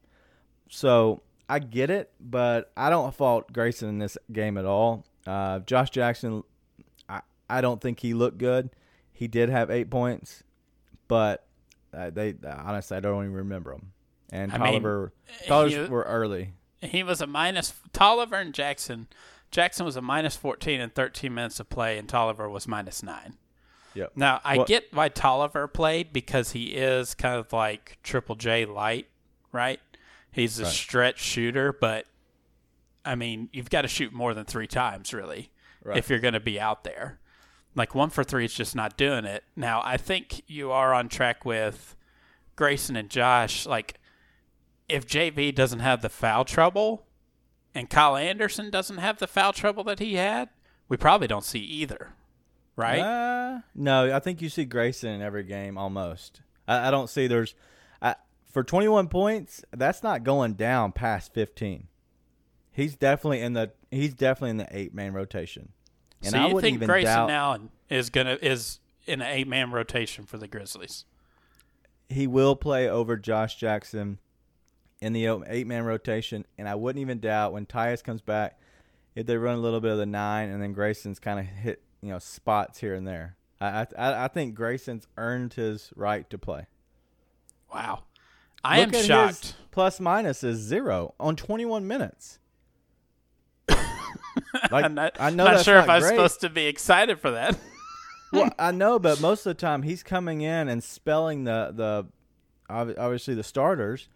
So 0.68 1.22
I 1.48 1.58
get 1.58 1.90
it, 1.90 2.10
but 2.20 2.72
I 2.76 2.90
don't 2.90 3.14
fault 3.14 3.52
Grayson 3.52 3.88
in 3.88 3.98
this 3.98 4.16
game 4.32 4.56
at 4.56 4.64
all. 4.64 5.04
Uh, 5.26 5.60
Josh 5.60 5.90
Jackson, 5.90 6.44
I, 7.08 7.20
I 7.48 7.60
don't 7.60 7.80
think 7.80 8.00
he 8.00 8.14
looked 8.14 8.38
good. 8.38 8.70
He 9.12 9.28
did 9.28 9.48
have 9.48 9.70
eight 9.70 9.90
points, 9.90 10.42
but 11.08 11.46
uh, 11.94 12.10
they 12.10 12.34
honestly 12.44 12.96
I 12.96 13.00
don't 13.00 13.22
even 13.24 13.34
remember 13.34 13.72
them. 13.72 13.92
And 14.32 14.52
I 14.52 14.58
Tolliver, 14.58 15.12
mean, 15.28 15.48
Tolliver 15.48 15.88
were 15.88 16.02
early. 16.04 16.54
He 16.80 17.02
was 17.02 17.20
a 17.20 17.26
minus. 17.26 17.74
Tolliver 17.92 18.36
and 18.36 18.54
Jackson 18.54 19.08
Jackson 19.52 19.84
was 19.84 19.96
a 19.96 20.02
minus 20.02 20.34
14 20.34 20.80
in 20.80 20.90
13 20.90 21.32
minutes 21.32 21.60
of 21.60 21.68
play, 21.68 21.98
and 21.98 22.08
Tolliver 22.08 22.48
was 22.48 22.66
minus 22.66 23.02
nine. 23.02 23.36
Yep. 23.94 24.12
Now 24.16 24.40
I 24.42 24.56
well, 24.56 24.66
get 24.66 24.92
why 24.92 25.10
Tolliver 25.10 25.68
played 25.68 26.12
because 26.12 26.52
he 26.52 26.68
is 26.68 27.14
kind 27.14 27.38
of 27.38 27.52
like 27.52 27.98
Triple 28.02 28.34
J 28.34 28.64
light, 28.64 29.08
right? 29.52 29.80
He's 30.32 30.58
a 30.58 30.64
right. 30.64 30.72
stretch 30.72 31.20
shooter, 31.20 31.72
but 31.72 32.06
I 33.04 33.14
mean, 33.14 33.50
you've 33.52 33.70
got 33.70 33.82
to 33.82 33.88
shoot 33.88 34.12
more 34.12 34.34
than 34.34 34.44
three 34.44 34.66
times 34.66 35.12
really 35.12 35.52
right. 35.84 35.98
if 35.98 36.08
you're 36.08 36.18
going 36.18 36.34
to 36.34 36.40
be 36.40 36.58
out 36.58 36.84
there. 36.84 37.20
Like 37.74 37.94
one 37.94 38.10
for 38.10 38.24
three 38.24 38.44
is 38.44 38.54
just 38.54 38.74
not 38.74 38.96
doing 38.96 39.24
it. 39.24 39.44
Now 39.56 39.82
I 39.84 39.96
think 39.96 40.42
you 40.46 40.70
are 40.72 40.92
on 40.92 41.08
track 41.08 41.44
with 41.44 41.96
Grayson 42.56 42.96
and 42.96 43.08
Josh. 43.08 43.66
Like 43.66 43.98
if 44.88 45.06
JV 45.06 45.54
doesn't 45.54 45.80
have 45.80 46.02
the 46.02 46.08
foul 46.08 46.44
trouble 46.44 47.06
and 47.74 47.88
Kyle 47.88 48.16
Anderson 48.16 48.70
doesn't 48.70 48.98
have 48.98 49.18
the 49.18 49.26
foul 49.26 49.52
trouble 49.52 49.84
that 49.84 49.98
he 49.98 50.14
had, 50.14 50.50
we 50.88 50.96
probably 50.96 51.26
don't 51.26 51.44
see 51.44 51.60
either. 51.60 52.10
Right? 52.76 53.00
Uh, 53.00 53.60
no, 53.74 54.14
I 54.14 54.18
think 54.18 54.40
you 54.40 54.48
see 54.48 54.64
Grayson 54.64 55.10
in 55.10 55.22
every 55.22 55.44
game 55.44 55.76
almost. 55.76 56.40
I, 56.66 56.88
I 56.88 56.90
don't 56.90 57.08
see 57.08 57.26
there's 57.26 57.54
for 58.52 58.62
21 58.62 59.08
points. 59.08 59.64
That's 59.72 60.02
not 60.02 60.22
going 60.22 60.54
down 60.54 60.92
past 60.92 61.34
15. 61.34 61.88
He's 62.70 62.94
definitely 62.94 63.40
in 63.40 63.52
the 63.52 63.72
he's 63.90 64.14
definitely 64.14 64.50
in 64.50 64.56
the 64.58 64.68
eight 64.70 64.94
man 64.94 65.12
rotation. 65.12 65.72
And 66.22 66.32
so 66.32 66.46
you 66.46 66.60
think 66.60 66.82
Grayson 66.82 67.04
doubt, 67.04 67.30
Allen 67.30 67.70
is 67.90 68.08
gonna 68.08 68.38
is 68.40 68.80
in 69.06 69.20
an 69.20 69.28
eight 69.28 69.48
man 69.48 69.70
rotation 69.72 70.24
for 70.24 70.38
the 70.38 70.48
Grizzlies? 70.48 71.04
He 72.08 72.26
will 72.26 72.56
play 72.56 72.88
over 72.88 73.16
Josh 73.16 73.56
Jackson 73.56 74.18
in 75.02 75.12
the 75.12 75.26
eight 75.46 75.66
man 75.66 75.84
rotation, 75.84 76.46
and 76.56 76.68
I 76.68 76.74
wouldn't 76.76 77.00
even 77.00 77.18
doubt 77.18 77.52
when 77.52 77.66
Tyus 77.66 78.02
comes 78.02 78.22
back 78.22 78.58
if 79.14 79.26
they 79.26 79.36
run 79.36 79.56
a 79.56 79.60
little 79.60 79.80
bit 79.80 79.92
of 79.92 79.98
the 79.98 80.06
nine, 80.06 80.48
and 80.48 80.62
then 80.62 80.72
Grayson's 80.72 81.18
kind 81.18 81.40
of 81.40 81.46
hit 81.46 81.82
you 82.00 82.08
know 82.08 82.18
spots 82.18 82.78
here 82.78 82.94
and 82.94 83.06
there. 83.06 83.36
I, 83.60 83.86
I 83.98 84.24
I 84.24 84.28
think 84.28 84.54
Grayson's 84.54 85.06
earned 85.18 85.54
his 85.54 85.92
right 85.94 86.28
to 86.30 86.38
play. 86.38 86.66
Wow, 87.72 88.04
I 88.64 88.80
Look 88.84 88.94
am 88.94 89.04
shocked. 89.04 89.56
plus 89.70 90.00
minus 90.00 90.44
is 90.44 90.58
zero 90.58 91.14
on 91.18 91.36
21 91.36 91.86
minutes. 91.86 92.38
like, 93.68 94.84
I'm 94.84 94.94
not, 94.94 95.16
I 95.18 95.30
know 95.30 95.44
not 95.44 95.64
sure 95.64 95.74
not 95.76 95.84
if 95.84 95.90
I'm 95.90 96.02
supposed 96.02 96.40
to 96.40 96.50
be 96.50 96.66
excited 96.66 97.20
for 97.20 97.32
that. 97.32 97.58
well, 98.32 98.50
I 98.58 98.70
know, 98.70 98.98
but 98.98 99.20
most 99.20 99.46
of 99.46 99.50
the 99.50 99.60
time 99.60 99.82
he's 99.82 100.02
coming 100.02 100.42
in 100.42 100.68
and 100.68 100.82
spelling 100.82 101.44
the 101.44 101.72
the 101.74 102.06
obviously 102.68 103.34
the 103.34 103.42
starters. 103.42 104.08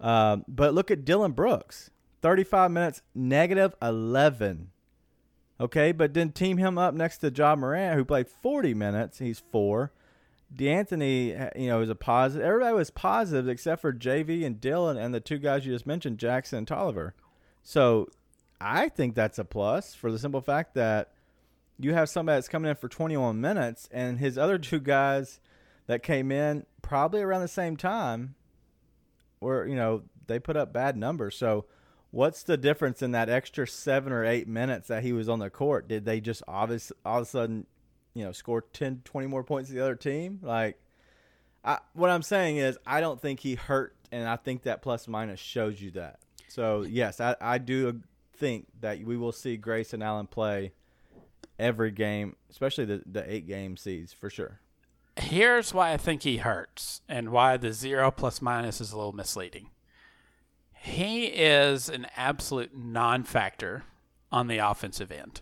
Uh, 0.00 0.38
but 0.48 0.74
look 0.74 0.90
at 0.90 1.04
Dillon 1.04 1.32
Brooks, 1.32 1.90
35 2.22 2.70
minutes, 2.70 3.02
negative 3.14 3.74
11. 3.80 4.70
Okay, 5.60 5.92
but 5.92 6.14
then 6.14 6.32
team 6.32 6.56
him 6.56 6.76
up 6.78 6.94
next 6.94 7.18
to 7.18 7.30
Ja 7.30 7.54
Morant, 7.54 7.96
who 7.96 8.04
played 8.04 8.28
40 8.28 8.74
minutes. 8.74 9.18
He's 9.18 9.38
four. 9.52 9.92
De'Anthony, 10.54 11.50
you 11.58 11.68
know, 11.68 11.80
is 11.80 11.90
a 11.90 11.94
positive. 11.94 12.46
Everybody 12.46 12.74
was 12.74 12.90
positive 12.90 13.48
except 13.48 13.82
for 13.82 13.92
JV 13.92 14.44
and 14.44 14.60
Dillon 14.60 14.96
and 14.96 15.12
the 15.12 15.20
two 15.20 15.38
guys 15.38 15.66
you 15.66 15.72
just 15.72 15.86
mentioned, 15.86 16.18
Jackson 16.18 16.58
and 16.58 16.68
Tolliver. 16.68 17.14
So 17.62 18.08
I 18.60 18.88
think 18.88 19.14
that's 19.14 19.38
a 19.38 19.44
plus 19.44 19.94
for 19.94 20.12
the 20.12 20.18
simple 20.18 20.40
fact 20.40 20.74
that 20.74 21.10
you 21.78 21.94
have 21.94 22.08
somebody 22.08 22.36
that's 22.36 22.48
coming 22.48 22.70
in 22.70 22.76
for 22.76 22.88
21 22.88 23.40
minutes, 23.40 23.88
and 23.92 24.18
his 24.18 24.38
other 24.38 24.58
two 24.58 24.80
guys 24.80 25.40
that 25.86 26.02
came 26.02 26.30
in 26.30 26.66
probably 26.82 27.20
around 27.20 27.42
the 27.42 27.48
same 27.48 27.76
time 27.76 28.34
were, 29.40 29.66
you 29.66 29.74
know, 29.74 30.02
they 30.26 30.38
put 30.38 30.56
up 30.56 30.72
bad 30.72 30.96
numbers. 30.96 31.36
So, 31.36 31.66
what's 32.10 32.44
the 32.44 32.56
difference 32.56 33.02
in 33.02 33.10
that 33.10 33.28
extra 33.28 33.66
seven 33.66 34.12
or 34.12 34.24
eight 34.24 34.46
minutes 34.46 34.88
that 34.88 35.02
he 35.02 35.12
was 35.12 35.28
on 35.28 35.40
the 35.40 35.50
court? 35.50 35.88
Did 35.88 36.04
they 36.04 36.20
just 36.20 36.42
obvious, 36.46 36.92
all 37.04 37.18
of 37.18 37.22
a 37.22 37.26
sudden, 37.26 37.66
you 38.14 38.24
know, 38.24 38.32
score 38.32 38.62
10, 38.72 39.02
20 39.04 39.26
more 39.26 39.44
points 39.44 39.68
to 39.68 39.74
the 39.74 39.82
other 39.82 39.96
team? 39.96 40.40
Like, 40.42 40.78
I, 41.64 41.78
what 41.94 42.10
I'm 42.10 42.22
saying 42.22 42.56
is, 42.58 42.78
I 42.86 43.00
don't 43.00 43.20
think 43.20 43.40
he 43.40 43.54
hurt, 43.54 43.94
and 44.12 44.28
I 44.28 44.36
think 44.36 44.62
that 44.62 44.82
plus 44.82 45.08
minus 45.08 45.40
shows 45.40 45.80
you 45.80 45.90
that. 45.92 46.18
So, 46.48 46.82
yes, 46.82 47.20
I, 47.20 47.36
I 47.40 47.58
do 47.58 48.00
think 48.36 48.66
that 48.80 49.02
we 49.02 49.16
will 49.16 49.32
see 49.32 49.56
Grayson 49.56 50.02
Allen 50.02 50.26
play 50.26 50.72
every 51.58 51.90
game, 51.90 52.36
especially 52.50 52.84
the, 52.84 53.02
the 53.06 53.32
eight 53.32 53.46
game 53.46 53.76
seeds 53.76 54.12
for 54.12 54.30
sure. 54.30 54.60
Here's 55.16 55.72
why 55.72 55.92
I 55.92 55.96
think 55.96 56.22
he 56.22 56.38
hurts 56.38 57.00
and 57.08 57.30
why 57.30 57.56
the 57.56 57.72
zero 57.72 58.10
plus 58.10 58.42
minus 58.42 58.80
is 58.80 58.92
a 58.92 58.96
little 58.96 59.12
misleading. 59.12 59.70
He 60.74 61.26
is 61.26 61.88
an 61.88 62.06
absolute 62.16 62.76
non 62.76 63.22
factor 63.22 63.84
on 64.30 64.48
the 64.48 64.58
offensive 64.58 65.12
end. 65.12 65.40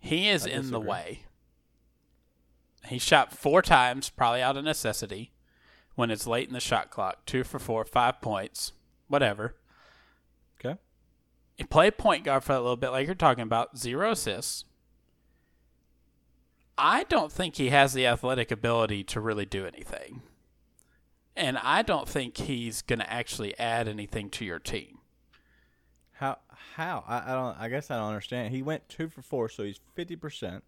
He 0.00 0.28
is 0.28 0.46
in 0.46 0.70
the 0.70 0.80
way. 0.80 1.20
He 2.86 2.98
shot 2.98 3.32
four 3.32 3.60
times, 3.60 4.10
probably 4.10 4.40
out 4.40 4.56
of 4.56 4.64
necessity, 4.64 5.32
when 5.94 6.10
it's 6.10 6.26
late 6.26 6.48
in 6.48 6.54
the 6.54 6.60
shot 6.60 6.90
clock. 6.90 7.26
Two 7.26 7.44
for 7.44 7.58
four, 7.58 7.84
five 7.84 8.20
points, 8.20 8.72
whatever. 9.08 9.56
Okay. 10.58 10.78
He 11.56 11.64
played 11.64 11.98
point 11.98 12.24
guard 12.24 12.44
for 12.44 12.52
a 12.52 12.60
little 12.60 12.76
bit, 12.76 12.90
like 12.90 13.06
you're 13.06 13.14
talking 13.14 13.42
about, 13.42 13.76
zero 13.76 14.12
assists. 14.12 14.64
I 16.78 17.02
don't 17.04 17.32
think 17.32 17.56
he 17.56 17.70
has 17.70 17.92
the 17.92 18.06
athletic 18.06 18.52
ability 18.52 19.02
to 19.04 19.20
really 19.20 19.44
do 19.44 19.66
anything. 19.66 20.22
And 21.36 21.58
I 21.58 21.82
don't 21.82 22.08
think 22.08 22.36
he's 22.36 22.82
going 22.82 23.00
to 23.00 23.12
actually 23.12 23.58
add 23.58 23.88
anything 23.88 24.30
to 24.30 24.44
your 24.44 24.60
team. 24.60 24.98
How? 26.12 26.38
How? 26.74 27.04
I, 27.06 27.32
I, 27.32 27.34
don't. 27.34 27.60
I 27.60 27.68
guess 27.68 27.90
I 27.90 27.96
don't 27.96 28.08
understand. 28.08 28.54
He 28.54 28.62
went 28.62 28.88
two 28.88 29.08
for 29.08 29.22
four, 29.22 29.48
so 29.48 29.64
he's 29.64 29.80
fifty 29.94 30.16
percent, 30.16 30.64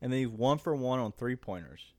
and 0.00 0.12
then 0.12 0.20
he's 0.20 0.28
one 0.28 0.58
for 0.58 0.74
one 0.74 0.98
on 0.98 1.12
three 1.12 1.36
pointers. 1.36 1.92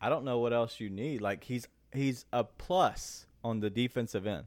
I 0.00 0.08
don't 0.08 0.24
know 0.24 0.38
what 0.38 0.52
else 0.52 0.80
you 0.80 0.90
need. 0.90 1.20
Like 1.20 1.44
he's 1.44 1.66
he's 1.92 2.24
a 2.32 2.44
plus 2.44 3.26
on 3.42 3.60
the 3.60 3.70
defensive 3.70 4.26
end. 4.26 4.44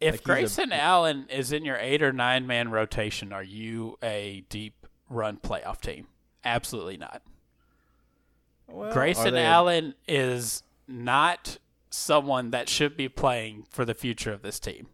If 0.00 0.14
like 0.14 0.24
Grayson 0.24 0.72
a, 0.72 0.76
Allen 0.76 1.26
is 1.30 1.52
in 1.52 1.64
your 1.64 1.76
eight 1.76 2.02
or 2.02 2.12
nine 2.12 2.46
man 2.46 2.70
rotation, 2.70 3.32
are 3.32 3.42
you 3.42 3.98
a 4.02 4.44
deep 4.48 4.86
run 5.08 5.36
playoff 5.36 5.80
team? 5.80 6.06
Absolutely 6.44 6.96
not. 6.96 7.22
Well, 8.68 8.92
Grayson 8.92 9.36
Allen 9.36 9.94
is 10.08 10.62
not 10.88 11.58
someone 11.90 12.50
that 12.50 12.68
should 12.68 12.96
be 12.96 13.08
playing 13.08 13.66
for 13.70 13.84
the 13.84 13.94
future 13.94 14.32
of 14.32 14.42
this 14.42 14.58
team. 14.58 14.88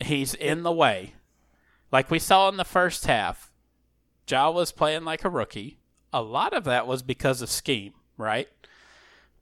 He's 0.00 0.34
in 0.34 0.64
the 0.64 0.72
way. 0.72 1.14
Like 1.92 2.10
we 2.10 2.18
saw 2.18 2.48
in 2.48 2.56
the 2.56 2.64
first 2.64 3.06
half, 3.06 3.52
Ja 4.28 4.50
was 4.50 4.72
playing 4.72 5.04
like 5.04 5.24
a 5.24 5.30
rookie. 5.30 5.78
A 6.12 6.22
lot 6.22 6.52
of 6.52 6.64
that 6.64 6.86
was 6.86 7.02
because 7.02 7.42
of 7.42 7.50
scheme, 7.50 7.94
right? 8.16 8.48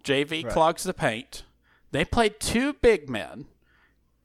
JV 0.02 0.44
right. 0.44 0.52
clogs 0.52 0.82
the 0.82 0.94
paint. 0.94 1.44
They 1.90 2.04
played 2.04 2.40
two 2.40 2.72
big 2.72 3.08
men 3.08 3.46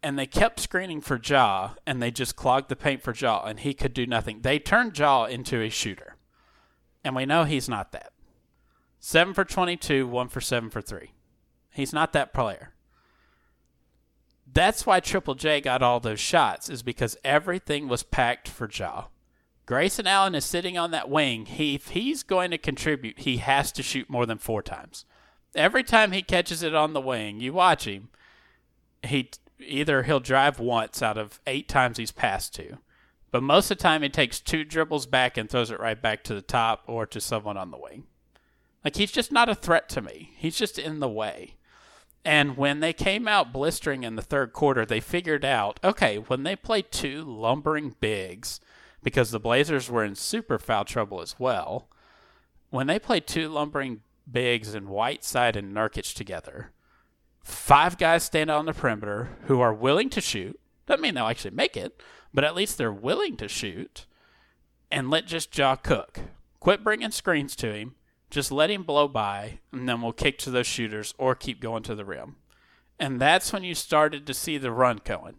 and 0.01 0.17
they 0.17 0.25
kept 0.25 0.59
screening 0.59 1.01
for 1.01 1.19
Ja 1.21 1.71
and 1.85 2.01
they 2.01 2.11
just 2.11 2.35
clogged 2.35 2.69
the 2.69 2.75
paint 2.75 3.01
for 3.01 3.13
Ja 3.13 3.43
and 3.45 3.59
he 3.59 3.73
could 3.73 3.93
do 3.93 4.05
nothing. 4.05 4.41
They 4.41 4.59
turned 4.59 4.97
Ja 4.97 5.25
into 5.25 5.61
a 5.61 5.69
shooter, 5.69 6.15
and 7.03 7.15
we 7.15 7.25
know 7.25 7.43
he's 7.43 7.67
not 7.67 7.91
that. 7.91 8.13
Seven 8.99 9.33
for 9.33 9.45
22, 9.45 10.07
one 10.07 10.29
for 10.29 10.41
seven 10.41 10.69
for 10.69 10.81
three. 10.81 11.11
He's 11.71 11.93
not 11.93 12.13
that 12.13 12.33
player. 12.33 12.73
That's 14.51 14.85
why 14.85 14.99
Triple 15.01 15.35
J 15.35 15.61
got 15.61 15.83
all 15.83 15.99
those 15.99 16.19
shots, 16.19 16.69
is 16.69 16.81
because 16.81 17.17
everything 17.23 17.87
was 17.87 18.01
packed 18.01 18.47
for 18.47 18.69
Ja. 18.71 19.05
Grayson 19.67 20.07
Allen 20.07 20.33
is 20.33 20.45
sitting 20.45 20.77
on 20.77 20.91
that 20.91 21.09
wing. 21.09 21.45
He, 21.45 21.75
if 21.75 21.89
he's 21.89 22.23
going 22.23 22.51
to 22.51 22.57
contribute, 22.57 23.19
he 23.19 23.37
has 23.37 23.71
to 23.73 23.83
shoot 23.83 24.09
more 24.09 24.25
than 24.25 24.37
four 24.37 24.63
times. 24.63 25.03
Every 25.55 25.83
time 25.83 26.13
he 26.13 26.21
catches 26.21 26.63
it 26.63 26.73
on 26.73 26.93
the 26.93 27.01
wing, 27.01 27.41
you 27.41 27.51
watch 27.51 27.85
him. 27.85 28.07
He 29.03 29.29
either 29.59 30.03
he'll 30.03 30.21
drive 30.21 30.59
once 30.59 31.01
out 31.01 31.17
of 31.17 31.41
eight 31.45 31.67
times 31.67 31.97
he's 31.97 32.13
passed 32.13 32.55
to, 32.55 32.77
but 33.29 33.43
most 33.43 33.69
of 33.69 33.77
the 33.77 33.83
time 33.83 34.03
he 34.03 34.09
takes 34.09 34.39
two 34.39 34.63
dribbles 34.63 35.05
back 35.05 35.35
and 35.35 35.49
throws 35.49 35.69
it 35.69 35.81
right 35.81 36.01
back 36.01 36.23
to 36.23 36.33
the 36.33 36.41
top 36.41 36.83
or 36.87 37.05
to 37.05 37.19
someone 37.19 37.57
on 37.57 37.71
the 37.71 37.77
wing. 37.77 38.03
Like 38.85 38.95
he's 38.95 39.11
just 39.11 39.33
not 39.33 39.49
a 39.49 39.55
threat 39.55 39.89
to 39.89 40.01
me. 40.01 40.31
He's 40.37 40.55
just 40.55 40.79
in 40.79 41.01
the 41.01 41.09
way. 41.09 41.55
And 42.23 42.55
when 42.55 42.79
they 42.79 42.93
came 42.93 43.27
out 43.27 43.51
blistering 43.51 44.03
in 44.03 44.15
the 44.15 44.21
third 44.21 44.53
quarter, 44.53 44.85
they 44.85 45.01
figured 45.01 45.43
out 45.43 45.77
okay, 45.83 46.17
when 46.17 46.43
they 46.43 46.55
play 46.55 46.83
two 46.83 47.25
lumbering 47.25 47.95
bigs, 47.99 48.61
because 49.07 49.31
the 49.31 49.39
Blazers 49.39 49.89
were 49.89 50.03
in 50.03 50.15
super 50.15 50.59
foul 50.59 50.83
trouble 50.83 51.21
as 51.21 51.39
well, 51.39 51.87
when 52.71 52.87
they 52.87 52.99
play 52.99 53.21
two 53.21 53.47
lumbering 53.47 54.01
bigs 54.29 54.75
and 54.75 54.89
Whiteside 54.89 55.55
and 55.55 55.73
Nurkic 55.73 56.13
together, 56.13 56.73
five 57.41 57.97
guys 57.97 58.23
stand 58.23 58.51
out 58.51 58.59
on 58.59 58.65
the 58.65 58.73
perimeter 58.73 59.29
who 59.45 59.61
are 59.61 59.73
willing 59.73 60.09
to 60.09 60.19
shoot. 60.19 60.59
Doesn't 60.87 61.01
mean 61.01 61.13
they'll 61.13 61.27
actually 61.27 61.55
make 61.55 61.77
it, 61.77 62.01
but 62.33 62.43
at 62.43 62.53
least 62.53 62.77
they're 62.77 62.91
willing 62.91 63.37
to 63.37 63.47
shoot. 63.47 64.05
And 64.91 65.09
let 65.09 65.25
just 65.25 65.57
Ja 65.57 65.77
cook. 65.77 66.19
Quit 66.59 66.83
bringing 66.83 67.11
screens 67.11 67.55
to 67.55 67.73
him. 67.73 67.95
Just 68.29 68.51
let 68.51 68.69
him 68.69 68.83
blow 68.83 69.07
by, 69.07 69.59
and 69.71 69.87
then 69.87 70.01
we'll 70.01 70.11
kick 70.11 70.37
to 70.39 70.51
those 70.51 70.67
shooters 70.67 71.13
or 71.17 71.33
keep 71.33 71.61
going 71.61 71.83
to 71.83 71.95
the 71.95 72.03
rim. 72.03 72.35
And 72.99 73.21
that's 73.21 73.53
when 73.53 73.63
you 73.63 73.73
started 73.73 74.27
to 74.27 74.33
see 74.33 74.57
the 74.57 74.73
run 74.73 74.99
going. 75.05 75.35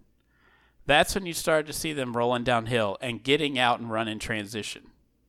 That's 0.88 1.14
when 1.14 1.26
you 1.26 1.34
start 1.34 1.66
to 1.66 1.74
see 1.74 1.92
them 1.92 2.16
rolling 2.16 2.44
downhill 2.44 2.96
and 3.02 3.22
getting 3.22 3.58
out 3.58 3.78
and 3.78 3.90
running 3.90 4.18
transition 4.18 4.84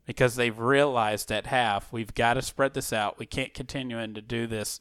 because 0.05 0.37
they've 0.37 0.57
realized 0.57 1.33
at 1.33 1.47
half 1.47 1.91
we've 1.91 2.13
got 2.15 2.35
to 2.35 2.41
spread 2.41 2.73
this 2.73 2.93
out. 2.93 3.19
We 3.19 3.25
can't 3.25 3.53
continue 3.53 3.97
to 4.07 4.21
do 4.21 4.47
this 4.47 4.79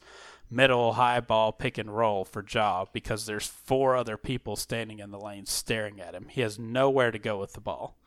middle 0.49 0.93
high 0.93 1.19
ball 1.19 1.51
pick 1.51 1.77
and 1.77 1.93
roll 1.93 2.23
for 2.23 2.45
Ja 2.49 2.85
because 2.93 3.25
there's 3.25 3.45
four 3.45 3.97
other 3.97 4.15
people 4.15 4.55
standing 4.55 4.99
in 4.99 5.11
the 5.11 5.19
lane 5.19 5.45
staring 5.45 5.99
at 5.99 6.15
him. 6.15 6.27
He 6.29 6.39
has 6.39 6.57
nowhere 6.57 7.11
to 7.11 7.19
go 7.19 7.37
with 7.37 7.51
the 7.51 7.59
ball. 7.61 7.97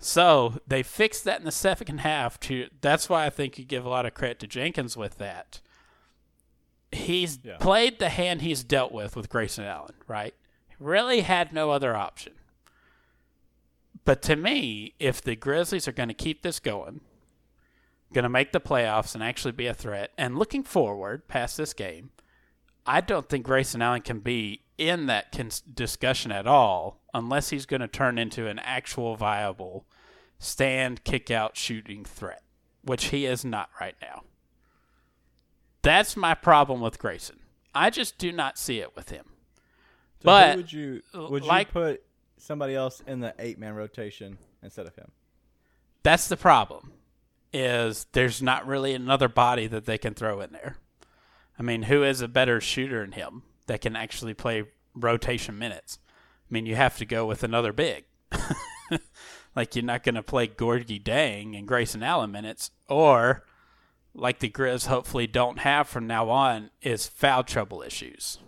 So 0.00 0.58
they 0.66 0.82
fixed 0.82 1.22
that 1.22 1.38
in 1.38 1.44
the 1.44 1.52
second 1.52 1.98
half. 1.98 2.40
To 2.40 2.68
that's 2.80 3.08
why 3.08 3.26
I 3.26 3.30
think 3.30 3.60
you 3.60 3.64
give 3.64 3.86
a 3.86 3.88
lot 3.88 4.06
of 4.06 4.14
credit 4.14 4.40
to 4.40 4.48
Jenkins 4.48 4.96
with 4.96 5.18
that. 5.18 5.60
He's 6.90 7.38
Yeah. 7.44 7.58
played 7.58 8.00
the 8.00 8.08
hand 8.08 8.42
he's 8.42 8.64
dealt 8.64 8.90
with 8.90 9.14
with 9.14 9.28
Grayson 9.28 9.64
Allen, 9.64 9.94
right? 10.08 10.34
Really 10.82 11.20
had 11.20 11.52
no 11.52 11.70
other 11.70 11.94
option. 11.94 12.32
But 14.04 14.20
to 14.22 14.34
me, 14.34 14.94
if 14.98 15.22
the 15.22 15.36
Grizzlies 15.36 15.86
are 15.86 15.92
going 15.92 16.08
to 16.08 16.14
keep 16.14 16.42
this 16.42 16.58
going, 16.58 17.02
going 18.12 18.24
to 18.24 18.28
make 18.28 18.50
the 18.50 18.60
playoffs 18.60 19.14
and 19.14 19.22
actually 19.22 19.52
be 19.52 19.68
a 19.68 19.74
threat, 19.74 20.10
and 20.18 20.36
looking 20.36 20.64
forward 20.64 21.28
past 21.28 21.56
this 21.56 21.72
game, 21.72 22.10
I 22.84 23.00
don't 23.00 23.28
think 23.28 23.46
Grayson 23.46 23.80
Allen 23.80 24.02
can 24.02 24.18
be 24.18 24.62
in 24.76 25.06
that 25.06 25.30
cons- 25.30 25.60
discussion 25.60 26.32
at 26.32 26.48
all 26.48 27.00
unless 27.14 27.50
he's 27.50 27.64
going 27.64 27.80
to 27.80 27.86
turn 27.88 28.18
into 28.18 28.48
an 28.48 28.58
actual 28.58 29.14
viable 29.14 29.86
stand, 30.40 31.04
kick 31.04 31.30
out, 31.30 31.56
shooting 31.56 32.04
threat, 32.04 32.42
which 32.82 33.06
he 33.06 33.24
is 33.24 33.44
not 33.44 33.70
right 33.80 33.94
now. 34.02 34.24
That's 35.82 36.16
my 36.16 36.34
problem 36.34 36.80
with 36.80 36.98
Grayson. 36.98 37.38
I 37.72 37.90
just 37.90 38.18
do 38.18 38.32
not 38.32 38.58
see 38.58 38.80
it 38.80 38.96
with 38.96 39.10
him. 39.10 39.26
So 40.22 40.26
But, 40.26 40.56
would 40.56 40.72
you 40.72 41.02
would 41.14 41.42
like- 41.42 41.68
you 41.68 41.72
put 41.72 42.04
somebody 42.36 42.76
else 42.76 43.00
in 43.06 43.18
the 43.18 43.34
eight 43.40 43.58
man 43.58 43.74
rotation 43.74 44.38
instead 44.62 44.86
of 44.86 44.94
him? 44.94 45.10
That's 46.04 46.28
the 46.28 46.36
problem. 46.36 46.92
Is 47.52 48.06
there's 48.12 48.40
not 48.40 48.66
really 48.66 48.94
another 48.94 49.28
body 49.28 49.66
that 49.66 49.84
they 49.84 49.98
can 49.98 50.14
throw 50.14 50.40
in 50.40 50.52
there. 50.52 50.76
I 51.58 51.62
mean, 51.62 51.82
who 51.82 52.04
is 52.04 52.20
a 52.20 52.28
better 52.28 52.60
shooter 52.60 53.00
than 53.02 53.12
him 53.12 53.42
that 53.66 53.80
can 53.80 53.96
actually 53.96 54.32
play 54.32 54.64
rotation 54.94 55.58
minutes? 55.58 55.98
I 56.08 56.54
mean, 56.54 56.66
you 56.66 56.76
have 56.76 56.96
to 56.98 57.04
go 57.04 57.26
with 57.26 57.42
another 57.42 57.72
big. 57.72 58.04
like 59.56 59.74
you're 59.74 59.84
not 59.84 60.02
going 60.02 60.14
to 60.14 60.22
play 60.22 60.46
Gorgui 60.46 61.02
Dieng 61.02 61.58
and 61.58 61.66
Grayson 61.68 62.02
Allen 62.02 62.30
minutes, 62.30 62.70
or 62.88 63.44
like 64.14 64.38
the 64.38 64.48
Grizz 64.48 64.86
hopefully 64.86 65.26
don't 65.26 65.58
have 65.58 65.88
from 65.88 66.06
now 66.06 66.30
on 66.30 66.70
is 66.80 67.06
foul 67.06 67.42
trouble 67.44 67.82
issues. 67.82 68.38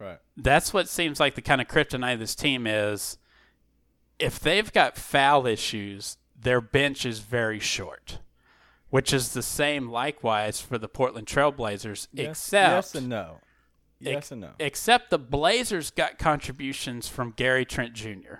Right. 0.00 0.18
That's 0.36 0.72
what 0.72 0.88
seems 0.88 1.20
like 1.20 1.34
the 1.34 1.42
kind 1.42 1.60
of 1.60 1.68
kryptonite 1.68 2.14
of 2.14 2.20
this 2.20 2.34
team 2.34 2.66
is. 2.66 3.18
If 4.18 4.40
they've 4.40 4.72
got 4.72 4.96
foul 4.96 5.46
issues, 5.46 6.16
their 6.38 6.60
bench 6.60 7.04
is 7.04 7.20
very 7.20 7.58
short, 7.60 8.18
which 8.88 9.12
is 9.12 9.32
the 9.34 9.42
same 9.42 9.88
likewise 9.90 10.60
for 10.60 10.78
the 10.78 10.88
Portland 10.88 11.26
Trailblazers, 11.26 12.08
Yes, 12.12 12.30
except 12.30 12.70
yes 12.72 12.94
and 12.94 13.08
no. 13.08 13.38
Yes 13.98 14.16
ex- 14.16 14.32
and 14.32 14.40
no. 14.40 14.50
except 14.58 15.10
the 15.10 15.18
Blazers 15.18 15.90
got 15.90 16.18
contributions 16.18 17.06
from 17.06 17.32
Gary 17.32 17.66
Trent 17.66 17.92
Jr. 17.92 18.36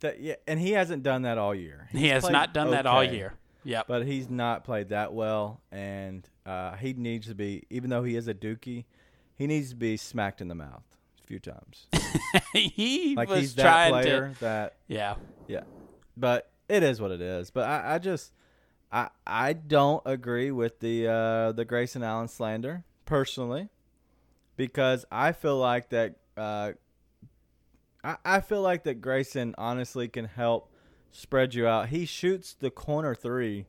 That 0.00 0.20
yeah, 0.20 0.36
and 0.46 0.58
he 0.58 0.72
hasn't 0.72 1.02
done 1.02 1.22
that 1.22 1.36
all 1.36 1.54
year. 1.54 1.88
He 1.92 2.08
has 2.08 2.28
not 2.28 2.54
done 2.54 2.70
that 2.70 2.86
all 2.86 3.04
year. 3.04 3.34
Yeah, 3.62 3.82
but 3.86 4.06
he's 4.06 4.30
not 4.30 4.64
played 4.64 4.88
that 4.88 5.12
well, 5.12 5.60
and 5.70 6.26
uh, 6.46 6.76
he 6.76 6.94
needs 6.94 7.26
to 7.26 7.34
be. 7.34 7.64
Even 7.68 7.90
though 7.90 8.02
he 8.02 8.16
is 8.16 8.26
a 8.26 8.32
Dookie, 8.32 8.86
he 9.40 9.46
needs 9.46 9.70
to 9.70 9.74
be 9.76 9.96
smacked 9.96 10.42
in 10.42 10.48
the 10.48 10.54
mouth 10.54 10.82
a 11.24 11.26
few 11.26 11.38
times. 11.38 11.86
he 12.52 13.14
Like 13.16 13.30
was 13.30 13.38
he's 13.40 13.54
that 13.54 13.62
trying 13.62 13.90
player 13.92 14.34
to. 14.34 14.40
that 14.40 14.74
Yeah. 14.86 15.14
Yeah, 15.48 15.62
but 16.14 16.50
it 16.68 16.82
is 16.82 17.00
what 17.00 17.10
it 17.10 17.22
is. 17.22 17.50
But 17.50 17.64
I, 17.64 17.94
I 17.94 17.98
just, 17.98 18.32
I, 18.92 19.08
I 19.26 19.54
don't 19.54 20.02
agree 20.04 20.50
with 20.50 20.78
the 20.80 21.08
uh, 21.08 21.52
the 21.52 21.64
Grayson 21.64 22.02
Allen 22.02 22.28
slander 22.28 22.84
personally, 23.06 23.70
because 24.56 25.06
I 25.10 25.32
feel 25.32 25.56
like 25.56 25.88
that. 25.88 26.16
Uh, 26.36 26.72
I, 28.04 28.16
I 28.24 28.40
feel 28.42 28.60
like 28.62 28.84
that 28.84 29.00
Grayson 29.00 29.54
honestly 29.58 30.06
can 30.06 30.26
help 30.26 30.70
spread 31.10 31.54
you 31.54 31.66
out. 31.66 31.88
He 31.88 32.04
shoots 32.04 32.52
the 32.54 32.70
corner 32.70 33.14
three 33.14 33.66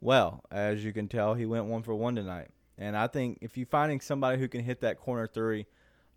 well, 0.00 0.42
as 0.50 0.84
you 0.84 0.92
can 0.92 1.06
tell. 1.06 1.34
He 1.34 1.46
went 1.46 1.66
one 1.66 1.82
for 1.82 1.94
one 1.94 2.16
tonight, 2.16 2.48
and 2.78 2.96
I 2.96 3.06
think 3.06 3.38
if 3.40 3.56
you're 3.56 3.66
finding 3.66 4.00
somebody 4.00 4.38
who 4.38 4.48
can 4.48 4.62
hit 4.62 4.80
that 4.80 4.98
corner 4.98 5.26
three, 5.26 5.66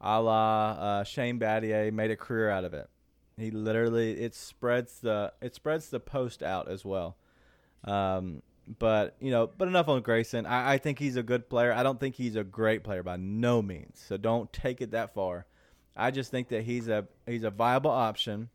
a 0.01 0.21
la 0.21 0.71
uh, 0.71 1.03
Shane 1.03 1.39
Battier 1.39 1.91
made 1.91 2.11
a 2.11 2.15
career 2.15 2.49
out 2.49 2.63
of 2.63 2.73
it. 2.73 2.89
He 3.37 3.51
literally 3.51 4.13
it 4.13 4.33
spreads 4.33 4.99
the 4.99 5.33
it 5.41 5.55
spreads 5.55 5.89
the 5.89 5.99
post 5.99 6.41
out 6.41 6.69
as 6.69 6.85
well. 6.85 7.17
Um, 7.83 8.41
but 8.79 9.15
you 9.19 9.31
know, 9.31 9.47
but 9.47 9.67
enough 9.67 9.87
on 9.87 10.01
Grayson. 10.01 10.45
I, 10.45 10.73
I 10.73 10.77
think 10.77 10.99
he's 10.99 11.15
a 11.15 11.23
good 11.23 11.49
player. 11.49 11.71
I 11.73 11.83
don't 11.83 11.99
think 11.99 12.15
he's 12.15 12.35
a 12.35 12.43
great 12.43 12.83
player 12.83 13.03
by 13.03 13.17
no 13.17 13.61
means. 13.61 14.03
So 14.05 14.17
don't 14.17 14.51
take 14.51 14.81
it 14.81 14.91
that 14.91 15.13
far. 15.13 15.45
I 15.95 16.11
just 16.11 16.31
think 16.31 16.49
that 16.49 16.63
he's 16.63 16.87
a 16.87 17.07
he's 17.25 17.43
a 17.43 17.49
viable 17.51 17.91
option 17.91 18.49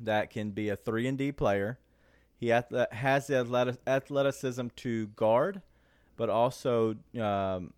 that 0.00 0.30
can 0.30 0.50
be 0.50 0.68
a 0.68 0.76
three 0.76 1.06
and 1.06 1.16
D 1.16 1.32
player. 1.32 1.78
He 2.36 2.48
has 2.48 2.64
the 3.26 3.36
athletic- 3.36 3.80
athleticism 3.86 4.68
to 4.76 5.06
guard, 5.08 5.62
but 6.18 6.28
also 6.28 6.96
um, 7.18 7.72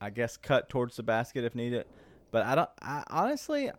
I 0.00 0.10
guess 0.10 0.36
cut 0.36 0.68
towards 0.68 0.96
the 0.96 1.04
basket 1.04 1.44
if 1.44 1.54
needed. 1.54 1.86
But 2.32 2.44
I 2.44 2.56
don't. 2.56 2.70
I, 2.82 3.04
honestly, 3.08 3.70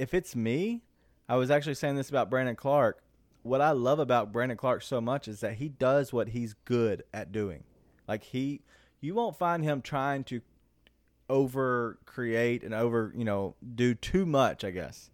if 0.00 0.12
it's 0.12 0.34
me, 0.34 0.82
I 1.28 1.36
was 1.36 1.52
actually 1.52 1.74
saying 1.74 1.94
this 1.94 2.08
about 2.08 2.28
Brandon 2.28 2.56
Clarke. 2.56 3.00
What 3.44 3.60
I 3.60 3.70
love 3.70 4.00
about 4.00 4.32
Brandon 4.32 4.56
Clarke 4.56 4.82
so 4.82 5.00
much 5.00 5.28
is 5.28 5.40
that 5.40 5.54
he 5.54 5.68
does 5.68 6.12
what 6.12 6.30
he's 6.30 6.54
good 6.64 7.04
at 7.14 7.30
doing. 7.30 7.62
Like 8.08 8.24
he, 8.24 8.62
you 9.00 9.14
won't 9.14 9.36
find 9.36 9.62
him 9.62 9.82
trying 9.82 10.24
to 10.24 10.40
over 11.28 11.98
create 12.04 12.62
and 12.64 12.74
over 12.74 13.12
you 13.16 13.24
know 13.24 13.54
do 13.74 13.94
too 13.94 14.26
much. 14.26 14.64
I 14.64 14.70
guess. 14.70 15.10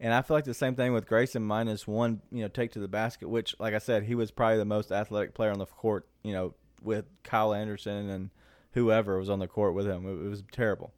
And 0.00 0.12
I 0.12 0.22
feel 0.22 0.36
like 0.36 0.44
the 0.44 0.54
same 0.54 0.74
thing 0.74 0.92
with 0.92 1.06
Grayson 1.06 1.42
minus 1.42 1.86
one, 1.86 2.20
you 2.32 2.42
know, 2.42 2.48
take 2.48 2.72
to 2.72 2.80
the 2.80 2.88
basket, 2.88 3.28
which, 3.28 3.54
like 3.60 3.74
I 3.74 3.78
said, 3.78 4.02
he 4.02 4.16
was 4.16 4.32
probably 4.32 4.58
the 4.58 4.64
most 4.64 4.90
athletic 4.90 5.34
player 5.34 5.52
on 5.52 5.60
the 5.60 5.66
court, 5.66 6.06
you 6.24 6.32
know, 6.32 6.52
with 6.84 7.06
Kyle 7.22 7.54
Anderson 7.54 8.08
and 8.10 8.30
whoever 8.72 9.18
was 9.18 9.30
on 9.30 9.38
the 9.38 9.48
court 9.48 9.74
with 9.74 9.86
him. 9.86 10.06
It, 10.06 10.26
it 10.26 10.28
was 10.28 10.42
terrible. 10.52 10.92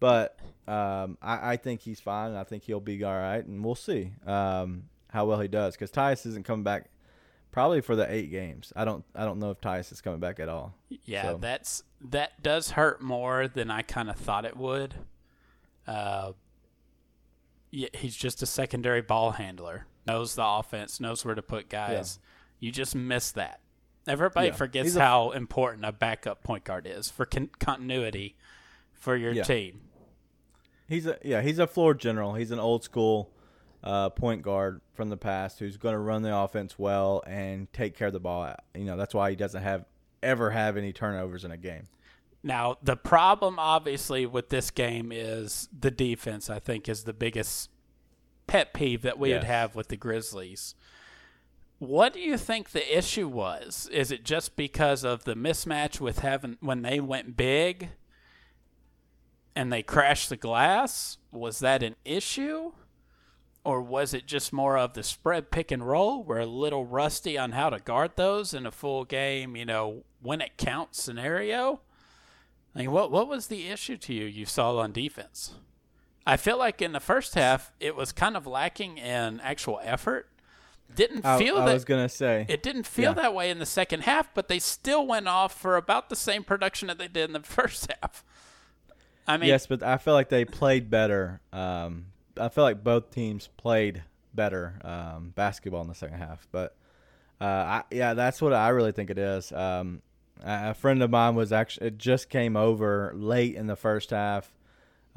But 0.00 0.38
um, 0.66 1.18
I, 1.20 1.52
I 1.52 1.56
think 1.56 1.80
he's 1.80 2.00
fine. 2.00 2.34
I 2.34 2.44
think 2.44 2.62
he'll 2.64 2.80
be 2.80 3.02
all 3.04 3.14
right, 3.16 3.44
and 3.44 3.64
we'll 3.64 3.74
see 3.74 4.12
um, 4.26 4.84
how 5.10 5.24
well 5.24 5.40
he 5.40 5.48
does. 5.48 5.74
Because 5.74 5.90
Tyus 5.90 6.24
isn't 6.26 6.44
coming 6.44 6.62
back 6.62 6.90
probably 7.50 7.80
for 7.80 7.96
the 7.96 8.10
eight 8.12 8.30
games. 8.30 8.72
I 8.76 8.84
don't 8.84 9.04
I 9.14 9.24
don't 9.24 9.38
know 9.38 9.50
if 9.50 9.60
Tyus 9.60 9.90
is 9.92 10.00
coming 10.00 10.20
back 10.20 10.38
at 10.38 10.48
all. 10.48 10.74
Yeah, 11.04 11.22
So- 11.22 11.38
that's 11.38 11.82
that 12.10 12.42
does 12.42 12.70
hurt 12.70 13.02
more 13.02 13.48
than 13.48 13.70
I 13.70 13.82
kind 13.82 14.08
of 14.08 14.16
thought 14.16 14.44
it 14.44 14.56
would. 14.56 14.94
Uh, 15.86 16.32
yeah, 17.70 17.88
he's 17.94 18.14
just 18.14 18.42
a 18.42 18.46
secondary 18.46 19.02
ball 19.02 19.32
handler. 19.32 19.86
Knows 20.06 20.34
the 20.36 20.44
offense, 20.46 21.00
knows 21.00 21.24
where 21.24 21.34
to 21.34 21.42
put 21.42 21.68
guys. 21.68 22.18
You 22.60 22.70
just 22.70 22.94
miss 22.94 23.32
that. 23.32 23.60
Everybody 24.10 24.48
Yeah, 24.48 24.54
forgets 24.54 24.94
a- 24.96 25.00
how 25.00 25.30
important 25.30 25.84
a 25.84 25.92
backup 25.92 26.42
point 26.42 26.64
guard 26.64 26.86
is 26.86 27.10
for 27.10 27.24
con- 27.26 27.50
continuity 27.60 28.36
for 28.92 29.16
your 29.16 29.32
Yeah. 29.32 29.42
team. 29.44 29.80
He's 30.88 31.06
a 31.06 31.18
yeah, 31.22 31.42
he's 31.42 31.58
a 31.58 31.66
floor 31.66 31.94
general. 31.94 32.34
He's 32.34 32.50
an 32.50 32.58
old 32.58 32.82
school 32.84 33.30
uh, 33.84 34.10
point 34.10 34.42
guard 34.42 34.80
from 34.94 35.08
the 35.08 35.16
past 35.16 35.58
who's 35.60 35.76
going 35.76 35.92
to 35.92 35.98
run 36.00 36.22
the 36.22 36.34
offense 36.36 36.78
well 36.78 37.22
and 37.26 37.72
take 37.72 37.96
care 37.96 38.08
of 38.08 38.12
the 38.12 38.18
ball. 38.20 38.54
You 38.74 38.84
know 38.84 38.96
that's 38.96 39.14
why 39.14 39.30
he 39.30 39.36
doesn't 39.36 39.62
have 39.62 39.84
ever 40.22 40.50
have 40.50 40.76
any 40.76 40.92
turnovers 40.92 41.44
in 41.44 41.50
a 41.52 41.56
game. 41.56 41.84
Now, 42.42 42.78
the 42.82 42.96
problem 42.96 43.58
obviously 43.58 44.24
with 44.26 44.48
this 44.48 44.70
game 44.70 45.12
is 45.12 45.68
the 45.78 45.90
defense, 45.90 46.48
I 46.50 46.58
think, 46.58 46.88
is 46.88 47.04
the 47.04 47.12
biggest 47.12 47.70
pet 48.46 48.72
peeve 48.72 49.02
that 49.02 49.18
we 49.18 49.28
would 49.32 49.42
Yes. 49.42 49.50
have 49.50 49.74
with 49.76 49.88
the 49.88 49.96
Grizzlies. 49.96 50.74
What 51.78 52.12
do 52.12 52.20
you 52.20 52.36
think 52.36 52.70
the 52.70 52.96
issue 52.98 53.28
was? 53.28 53.88
Is 53.92 54.10
it 54.10 54.24
just 54.24 54.56
because 54.56 55.04
of 55.04 55.24
the 55.24 55.34
mismatch 55.34 56.00
with 56.00 56.20
having 56.20 56.56
when 56.60 56.82
they 56.82 56.98
went 56.98 57.36
big 57.36 57.90
and 59.54 59.72
they 59.72 59.82
crashed 59.82 60.28
the 60.28 60.36
glass? 60.36 61.18
Was 61.30 61.60
that 61.60 61.84
an 61.84 61.94
issue? 62.04 62.72
Or 63.64 63.80
was 63.82 64.14
it 64.14 64.26
just 64.26 64.52
more 64.52 64.78
of 64.78 64.94
the 64.94 65.02
spread 65.02 65.50
pick 65.50 65.70
and 65.70 65.86
roll? 65.86 66.24
We're 66.24 66.40
a 66.40 66.46
little 66.46 66.84
rusty 66.84 67.38
on 67.38 67.52
how 67.52 67.70
to 67.70 67.78
guard 67.78 68.12
those 68.16 68.54
in 68.54 68.66
a 68.66 68.72
full 68.72 69.04
game, 69.04 69.54
you 69.54 69.64
know, 69.64 70.04
when 70.20 70.40
it 70.40 70.56
counts 70.56 71.02
scenario? 71.02 71.80
I 72.74 72.80
mean, 72.80 72.90
what 72.90 73.10
what 73.12 73.28
was 73.28 73.46
the 73.46 73.68
issue 73.68 73.96
to 73.98 74.14
you 74.14 74.24
you 74.24 74.46
saw 74.46 74.78
on 74.78 74.92
defense? 74.92 75.54
I 76.26 76.36
feel 76.36 76.58
like 76.58 76.82
in 76.82 76.92
the 76.92 77.00
first 77.00 77.34
half 77.34 77.72
it 77.78 77.94
was 77.94 78.10
kind 78.10 78.36
of 78.36 78.46
lacking 78.46 78.98
in 78.98 79.40
actual 79.40 79.80
effort. 79.82 80.28
Didn't 80.94 81.24
I, 81.24 81.38
feel 81.38 81.56
I 81.56 81.60
that 81.60 81.68
I 81.70 81.74
was 81.74 81.84
gonna 81.84 82.08
say 82.08 82.46
it 82.48 82.62
didn't 82.62 82.86
feel 82.86 83.10
Yeah. 83.10 83.22
that 83.22 83.34
way 83.34 83.50
in 83.50 83.58
the 83.58 83.66
second 83.66 84.02
half, 84.02 84.32
but 84.34 84.48
they 84.48 84.58
still 84.58 85.06
went 85.06 85.28
off 85.28 85.52
for 85.58 85.76
about 85.76 86.08
the 86.08 86.16
same 86.16 86.42
production 86.44 86.88
that 86.88 86.98
they 86.98 87.08
did 87.08 87.24
in 87.28 87.32
the 87.32 87.40
first 87.42 87.92
half. 88.02 88.24
I 89.26 89.36
mean, 89.36 89.48
yes, 89.48 89.66
but 89.66 89.82
I 89.82 89.98
feel 89.98 90.14
like 90.14 90.28
they 90.30 90.44
played 90.44 90.88
better. 90.90 91.40
Um, 91.52 92.06
I 92.40 92.48
feel 92.48 92.64
like 92.64 92.82
both 92.82 93.10
teams 93.10 93.48
played 93.58 94.02
better 94.34 94.78
um, 94.82 95.32
basketball 95.34 95.82
in 95.82 95.88
the 95.88 95.94
second 95.94 96.18
half. 96.18 96.46
But 96.50 96.74
uh, 97.40 97.44
I, 97.44 97.82
yeah, 97.90 98.14
that's 98.14 98.40
what 98.40 98.52
I 98.54 98.68
really 98.70 98.92
think 98.92 99.10
it 99.10 99.18
is. 99.18 99.52
Um, 99.52 100.00
a 100.42 100.70
a 100.70 100.74
friend 100.74 101.02
of 101.02 101.10
mine 101.10 101.34
was 101.34 101.52
actually 101.52 101.88
it 101.88 101.98
just 101.98 102.30
came 102.30 102.56
over 102.56 103.12
late 103.14 103.54
in 103.54 103.66
the 103.66 103.76
first 103.76 104.10
half. 104.10 104.50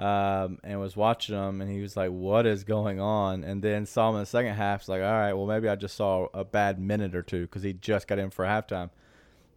Um, 0.02 0.58
and 0.64 0.80
was 0.80 0.96
watching 0.98 1.36
them, 1.36 1.62
and 1.62 1.72
he 1.72 1.80
was 1.82 1.96
like, 1.96 2.10
"What 2.10 2.46
is 2.48 2.64
going 2.64 3.00
on?" 3.00 3.44
And 3.44 3.62
then 3.62 3.86
saw 3.86 4.10
him 4.10 4.16
in 4.16 4.22
the 4.22 4.26
second 4.26 4.56
half. 4.56 4.82
It's 4.82 4.90
like, 4.90 5.02
"All 5.02 5.12
right, 5.12 5.34
well 5.34 5.46
maybe 5.46 5.70
I 5.70 5.76
just 5.76 5.96
saw 5.96 6.28
a 6.34 6.44
bad 6.44 6.80
minute 6.80 7.16
or 7.16 7.22
two 7.22 7.42
because 7.42 7.62
he 7.64 7.74
just 7.74 8.08
got 8.08 8.18
in 8.18 8.32
for 8.32 8.44
halftime." 8.46 8.90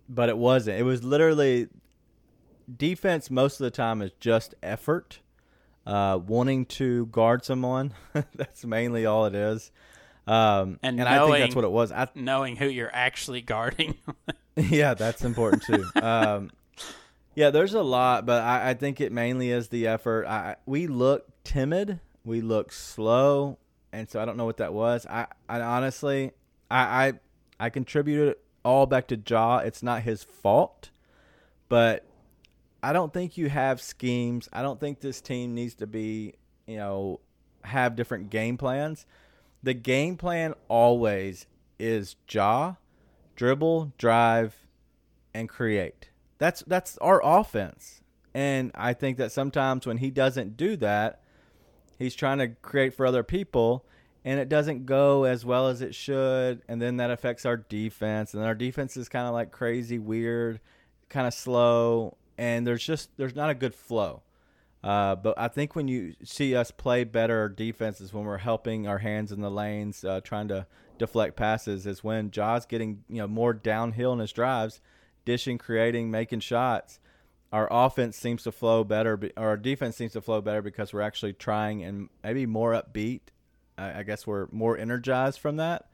But 0.08 0.28
it 0.28 0.36
wasn't. 0.36 0.78
It 0.78 0.82
was 0.82 1.02
literally 1.02 1.68
defense. 2.76 3.30
Most 3.30 3.60
of 3.60 3.64
the 3.64 3.70
time 3.70 4.02
is 4.02 4.10
just 4.20 4.54
effort, 4.62 5.20
uh, 5.86 6.18
wanting 6.24 6.66
to 6.66 7.06
guard 7.06 7.44
someone. 7.44 7.94
That's 8.34 8.64
mainly 8.66 9.06
all 9.06 9.24
it 9.26 9.34
is. 9.34 9.70
Um, 10.26 10.78
And 10.82 10.98
and 11.00 11.08
I 11.08 11.24
think 11.26 11.38
that's 11.38 11.54
what 11.54 11.64
it 11.64 11.70
was. 11.70 11.92
I, 11.92 12.08
Knowing 12.14 12.56
who 12.56 12.66
you're 12.66 12.90
actually 12.94 13.42
guarding. 13.42 13.94
yeah, 14.56 14.94
that's 14.94 15.22
important 15.22 15.62
too. 15.64 15.84
Um, 16.00 16.50
yeah, 17.34 17.50
there's 17.50 17.74
a 17.74 17.82
lot, 17.82 18.26
but 18.26 18.42
I, 18.42 18.70
I 18.70 18.74
think 18.74 19.00
it 19.00 19.12
mainly 19.12 19.50
is 19.50 19.68
the 19.68 19.86
effort. 19.86 20.26
I, 20.26 20.56
we 20.66 20.86
look 20.86 21.26
timid, 21.44 22.00
we 22.24 22.40
look 22.40 22.72
slow, 22.72 23.58
and 23.92 24.08
so 24.08 24.20
I 24.20 24.24
don't 24.24 24.36
know 24.36 24.44
what 24.44 24.58
that 24.58 24.72
was. 24.72 25.06
I, 25.06 25.26
I 25.48 25.60
honestly, 25.60 26.32
I, 26.70 27.06
I, 27.06 27.12
I 27.60 27.70
contributed 27.70 28.28
it 28.28 28.40
all 28.64 28.86
back 28.86 29.08
to 29.08 29.20
Ja. 29.26 29.58
It's 29.58 29.82
not 29.82 30.02
his 30.02 30.22
fault, 30.24 30.90
but 31.68 32.04
I 32.82 32.92
don't 32.92 33.12
think 33.12 33.36
you 33.36 33.48
have 33.48 33.80
schemes. 33.80 34.48
I 34.52 34.62
don't 34.62 34.78
think 34.78 35.00
this 35.00 35.20
team 35.20 35.54
needs 35.54 35.74
to 35.76 35.86
be, 35.86 36.34
you 36.66 36.76
know, 36.76 37.20
have 37.62 37.96
different 37.96 38.30
game 38.30 38.56
plans. 38.56 39.06
The 39.62 39.74
game 39.74 40.16
plan 40.16 40.54
always 40.68 41.46
is 41.78 42.16
Ja, 42.30 42.74
dribble, 43.36 43.92
drive, 43.98 44.56
and 45.32 45.48
create. 45.48 46.10
That's 46.38 46.62
that's 46.66 46.98
our 46.98 47.20
offense. 47.24 48.02
And 48.34 48.72
I 48.74 48.94
think 48.94 49.18
that 49.18 49.30
sometimes 49.30 49.86
when 49.86 49.98
he 49.98 50.10
doesn't 50.10 50.56
do 50.56 50.76
that, 50.78 51.22
he's 51.98 52.14
trying 52.14 52.38
to 52.38 52.48
create 52.48 52.94
for 52.94 53.06
other 53.06 53.22
people 53.22 53.84
and 54.24 54.40
it 54.40 54.48
doesn't 54.48 54.86
go 54.86 55.24
as 55.24 55.44
well 55.44 55.68
as 55.68 55.82
it 55.82 55.94
should 55.94 56.62
and 56.66 56.80
then 56.80 56.96
that 56.96 57.10
affects 57.10 57.44
our 57.44 57.56
defense 57.56 58.34
and 58.34 58.42
our 58.42 58.54
defense 58.54 58.96
is 58.96 59.08
kind 59.08 59.26
of 59.26 59.34
like 59.34 59.52
crazy 59.52 59.98
weird 59.98 60.60
kind 61.10 61.26
of 61.26 61.34
slow 61.34 62.16
and 62.38 62.66
there's 62.66 62.82
just 62.82 63.10
there's 63.18 63.36
not 63.36 63.50
a 63.50 63.54
good 63.54 63.74
flow 63.74 64.22
uh, 64.84 65.14
but 65.16 65.38
I 65.38 65.48
think 65.48 65.74
when 65.74 65.88
you 65.88 66.14
see 66.22 66.54
us 66.54 66.70
play 66.70 67.04
better 67.04 67.48
defenses 67.48 68.12
when 68.12 68.24
we're 68.24 68.36
helping 68.36 68.86
our 68.86 68.98
hands 68.98 69.32
in 69.32 69.40
the 69.40 69.50
lanes, 69.50 70.04
uh, 70.04 70.20
trying 70.20 70.48
to 70.48 70.66
deflect 70.98 71.36
passes, 71.36 71.86
is 71.86 72.04
when 72.04 72.30
Ja's 72.30 72.66
getting 72.66 73.02
you 73.08 73.16
know 73.16 73.26
more 73.26 73.54
downhill 73.54 74.12
in 74.12 74.18
his 74.18 74.30
drives, 74.30 74.82
dishing, 75.24 75.58
creating, 75.58 76.10
making 76.10 76.40
shots. 76.40 76.98
Our 77.52 77.68
offense 77.70 78.16
seems 78.16 78.42
to 78.44 78.52
flow 78.52 78.82
better, 78.82 79.18
or 79.36 79.48
our 79.48 79.56
defense 79.56 79.96
seems 79.96 80.12
to 80.12 80.20
flow 80.20 80.40
better 80.40 80.60
because 80.60 80.92
we're 80.92 81.02
actually 81.02 81.34
trying 81.34 81.84
and 81.84 82.08
maybe 82.22 82.46
more 82.46 82.72
upbeat. 82.72 83.20
I, 83.78 84.00
I 84.00 84.02
guess 84.02 84.26
we're 84.26 84.48
more 84.50 84.76
energized 84.76 85.38
from 85.38 85.56
that. 85.56 85.86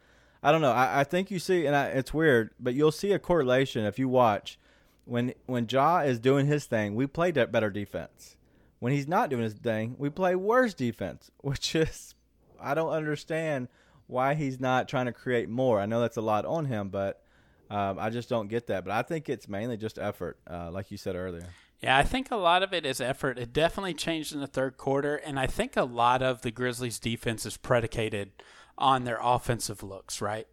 I 0.42 0.52
don't 0.52 0.62
know. 0.62 0.72
I, 0.72 1.00
I 1.00 1.04
think 1.04 1.30
you 1.30 1.38
see, 1.38 1.66
and 1.66 1.76
I, 1.76 1.86
it's 1.88 2.14
weird, 2.14 2.50
but 2.58 2.74
you'll 2.74 2.92
see 2.92 3.12
a 3.12 3.18
correlation 3.18 3.84
if 3.84 3.98
you 3.98 4.08
watch 4.08 4.58
when 5.04 5.34
when 5.46 5.66
Ja 5.68 5.98
is 5.98 6.18
doing 6.18 6.46
his 6.46 6.64
thing. 6.64 6.94
We 6.94 7.06
play 7.06 7.30
better 7.30 7.70
defense. 7.70 8.36
When 8.78 8.94
he's 8.94 9.08
not 9.08 9.28
doing 9.28 9.42
his 9.42 9.54
thing, 9.54 9.96
we 9.98 10.08
play 10.08 10.34
worse 10.34 10.72
defense, 10.72 11.30
which 11.40 11.74
is 11.74 12.14
I 12.60 12.74
don't 12.74 12.92
understand 12.92 13.68
why 14.06 14.34
he's 14.34 14.58
not 14.58 14.88
trying 14.88 15.06
to 15.06 15.12
create 15.12 15.48
more. 15.48 15.80
I 15.80 15.86
know 15.86 16.00
that's 16.00 16.16
a 16.16 16.22
lot 16.22 16.44
on 16.44 16.66
him, 16.66 16.88
but 16.88 17.22
um, 17.70 17.98
I 17.98 18.10
just 18.10 18.28
don't 18.28 18.48
get 18.48 18.66
that. 18.66 18.84
But 18.84 18.92
I 18.92 19.02
think 19.02 19.28
it's 19.28 19.48
mainly 19.48 19.76
just 19.76 19.98
effort, 19.98 20.38
uh, 20.50 20.70
like 20.70 20.90
you 20.90 20.96
said 20.96 21.14
earlier. 21.14 21.46
Yeah, 21.80 21.96
I 21.96 22.02
think 22.02 22.30
a 22.30 22.36
lot 22.36 22.62
of 22.62 22.74
it 22.74 22.84
is 22.84 23.00
effort. 23.00 23.38
It 23.38 23.52
definitely 23.54 23.94
changed 23.94 24.34
in 24.34 24.40
the 24.40 24.46
third 24.46 24.76
quarter, 24.76 25.16
and 25.16 25.38
I 25.38 25.46
think 25.46 25.76
a 25.76 25.84
lot 25.84 26.20
of 26.22 26.42
the 26.42 26.50
Grizzlies' 26.50 26.98
defense 26.98 27.46
is 27.46 27.56
predicated 27.56 28.32
on 28.76 29.04
their 29.04 29.18
offensive 29.22 29.82
looks, 29.82 30.20
right? 30.20 30.46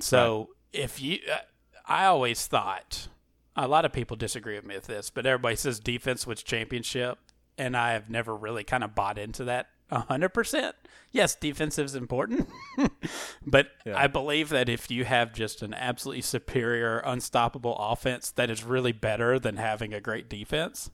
So 0.00 0.50
if 0.72 1.00
you, 1.00 1.20
uh, 1.32 1.38
I 1.86 2.06
always 2.06 2.46
thought 2.46 3.08
a 3.56 3.68
lot 3.68 3.84
of 3.84 3.92
people 3.92 4.16
disagree 4.16 4.56
with 4.56 4.64
me 4.64 4.74
with 4.74 4.86
this, 4.86 5.10
but 5.10 5.26
everybody 5.26 5.56
says 5.56 5.78
defense 5.78 6.26
wins 6.26 6.42
championship, 6.42 7.18
and 7.56 7.76
I 7.76 7.92
have 7.92 8.10
never 8.10 8.34
really 8.34 8.64
kind 8.64 8.82
of 8.82 8.94
bought 8.94 9.18
into 9.18 9.44
that 9.44 9.68
hundred 9.90 10.30
percent. 10.30 10.74
Yes, 11.10 11.34
defensive 11.34 11.86
is 11.86 11.94
important, 11.94 12.48
but 13.46 13.68
Yeah. 13.86 13.98
I 13.98 14.06
believe 14.08 14.50
that 14.50 14.68
if 14.68 14.90
you 14.90 15.04
have 15.06 15.32
just 15.32 15.62
an 15.62 15.72
absolutely 15.72 16.20
superior, 16.20 16.98
unstoppable 16.98 17.74
offense, 17.78 18.30
that 18.32 18.50
is 18.50 18.62
really 18.62 18.92
better 18.92 19.38
than 19.38 19.56
having 19.56 19.94
a 19.94 20.00
great 20.00 20.28
defense. 20.28 20.90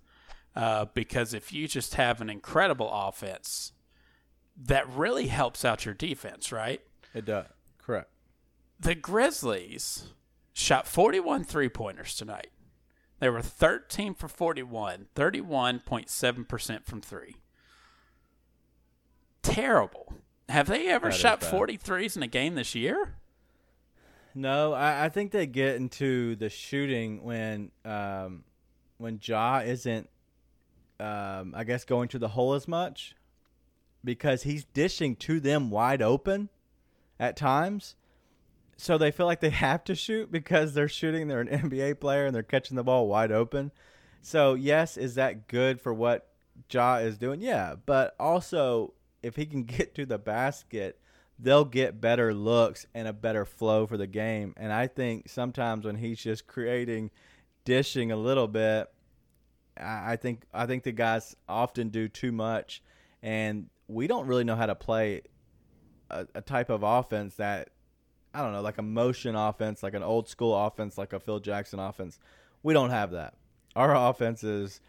Uh, 0.54 0.84
because 0.94 1.34
if 1.34 1.52
you 1.52 1.66
just 1.66 1.94
have 1.96 2.20
an 2.20 2.30
incredible 2.30 2.88
offense, 2.92 3.72
that 4.56 4.88
really 4.88 5.26
helps 5.26 5.64
out 5.64 5.84
your 5.84 5.94
defense, 5.94 6.52
right? 6.52 6.80
It 7.12 7.24
does. 7.24 7.46
Correct. 7.78 8.08
The 8.78 8.94
Grizzlies 8.94 10.12
shot 10.52 10.86
41 10.86 11.42
three 11.42 11.68
pointers 11.68 12.14
tonight. 12.14 12.50
They 13.18 13.28
were 13.28 13.42
13 13.42 14.14
for 14.14 14.28
41, 14.28 15.06
31.7% 15.16 16.84
from 16.84 17.00
three. 17.00 17.36
Terrible. 19.44 20.12
Have 20.48 20.66
they 20.66 20.88
ever 20.88 21.08
That 21.08 21.16
shot 21.16 21.40
43s 21.40 22.16
in 22.16 22.22
a 22.22 22.26
game 22.26 22.54
this 22.54 22.74
year? 22.74 23.14
No, 24.34 24.72
I, 24.72 25.04
I 25.04 25.08
think 25.08 25.30
they 25.30 25.46
get 25.46 25.76
into 25.76 26.34
the 26.36 26.48
shooting 26.48 27.22
when 27.22 27.70
um, 27.84 28.42
when 28.98 29.20
Ja 29.22 29.60
isn't, 29.60 30.08
um, 30.98 31.54
I 31.56 31.64
guess, 31.64 31.84
going 31.84 32.08
to 32.08 32.18
the 32.18 32.28
hole 32.28 32.54
as 32.54 32.66
much 32.66 33.14
because 34.02 34.42
he's 34.42 34.64
dishing 34.64 35.16
to 35.16 35.40
them 35.40 35.70
wide 35.70 36.02
open 36.02 36.48
at 37.18 37.36
times. 37.36 37.94
So 38.76 38.98
they 38.98 39.12
feel 39.12 39.26
like 39.26 39.40
they 39.40 39.50
have 39.50 39.84
to 39.84 39.94
shoot 39.94 40.32
because 40.32 40.74
they're 40.74 40.88
shooting. 40.88 41.28
They're 41.28 41.40
an 41.40 41.48
NBA 41.70 42.00
player 42.00 42.26
and 42.26 42.34
they're 42.34 42.42
catching 42.42 42.76
the 42.76 42.84
ball 42.84 43.06
wide 43.06 43.32
open. 43.32 43.70
So 44.20 44.54
yes, 44.54 44.96
is 44.96 45.14
that 45.14 45.48
good 45.48 45.80
for 45.80 45.94
what 45.94 46.28
Ja 46.70 46.96
is 46.96 47.18
doing? 47.18 47.40
Yeah, 47.40 47.76
but 47.86 48.16
also 48.18 48.94
if 49.24 49.36
he 49.36 49.46
can 49.46 49.64
get 49.64 49.94
to 49.94 50.06
the 50.06 50.18
basket, 50.18 51.00
they'll 51.38 51.64
get 51.64 52.00
better 52.00 52.32
looks 52.32 52.86
and 52.94 53.08
a 53.08 53.12
better 53.12 53.44
flow 53.44 53.86
for 53.86 53.96
the 53.96 54.06
game. 54.06 54.54
And 54.56 54.72
I 54.72 54.86
think 54.86 55.28
sometimes 55.28 55.84
when 55.84 55.96
he's 55.96 56.22
just 56.22 56.46
creating, 56.46 57.10
dishing 57.64 58.12
a 58.12 58.16
little 58.16 58.46
bit, 58.46 58.88
I 59.76 60.14
think 60.16 60.44
I 60.54 60.66
think 60.66 60.84
the 60.84 60.92
guys 60.92 61.34
often 61.48 61.88
do 61.88 62.06
too 62.08 62.30
much, 62.30 62.80
and 63.24 63.68
we 63.88 64.06
don't 64.06 64.28
really 64.28 64.44
know 64.44 64.54
how 64.54 64.66
to 64.66 64.76
play 64.76 65.22
a, 66.10 66.28
a 66.36 66.40
type 66.40 66.70
of 66.70 66.84
offense 66.84 67.34
that 67.36 67.70
I 68.32 68.42
don't 68.42 68.52
know, 68.52 68.62
like 68.62 68.78
a 68.78 68.82
motion 68.82 69.34
offense, 69.34 69.82
like 69.82 69.94
an 69.94 70.04
old 70.04 70.28
school 70.28 70.54
offense, 70.54 70.96
like 70.96 71.12
a 71.12 71.18
Phil 71.18 71.40
Jackson 71.40 71.80
offense. 71.80 72.20
We 72.62 72.72
don't 72.72 72.90
have 72.90 73.10
that. 73.12 73.34
Our 73.74 73.96
offense 73.96 74.44
is 74.44 74.80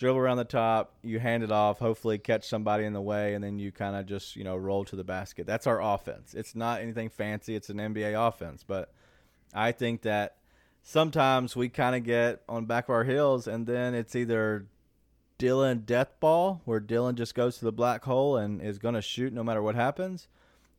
dribble 0.00 0.18
around 0.18 0.38
the 0.38 0.44
top, 0.44 0.94
you 1.02 1.20
hand 1.20 1.42
it 1.42 1.52
off, 1.52 1.78
hopefully 1.78 2.16
catch 2.16 2.48
somebody 2.48 2.84
in 2.84 2.94
the 2.94 3.02
way, 3.02 3.34
and 3.34 3.44
then 3.44 3.58
you 3.58 3.70
kind 3.70 3.94
of 3.94 4.06
just 4.06 4.34
you 4.34 4.42
know 4.42 4.56
roll 4.56 4.82
to 4.86 4.96
the 4.96 5.04
basket. 5.04 5.46
That's 5.46 5.66
our 5.66 5.80
offense. 5.80 6.34
It's 6.34 6.56
not 6.56 6.80
anything 6.80 7.10
fancy. 7.10 7.54
It's 7.54 7.68
an 7.68 7.76
NBA 7.76 8.14
offense, 8.28 8.64
but 8.66 8.92
I 9.54 9.72
think 9.72 10.02
that 10.02 10.36
sometimes 10.82 11.54
we 11.54 11.68
kind 11.68 11.94
of 11.94 12.02
get 12.02 12.42
on 12.48 12.64
back 12.64 12.84
of 12.84 12.94
our 12.94 13.04
heels, 13.04 13.46
and 13.46 13.66
then 13.66 13.94
it's 13.94 14.16
either 14.16 14.66
Dillon 15.36 15.80
death 15.80 16.18
ball, 16.18 16.62
where 16.64 16.80
Dillon 16.80 17.14
just 17.14 17.34
goes 17.34 17.58
to 17.58 17.66
the 17.66 17.72
black 17.72 18.04
hole 18.04 18.38
and 18.38 18.62
is 18.62 18.78
going 18.78 18.94
to 18.94 19.02
shoot 19.02 19.34
no 19.34 19.44
matter 19.44 19.62
what 19.62 19.74
happens, 19.74 20.28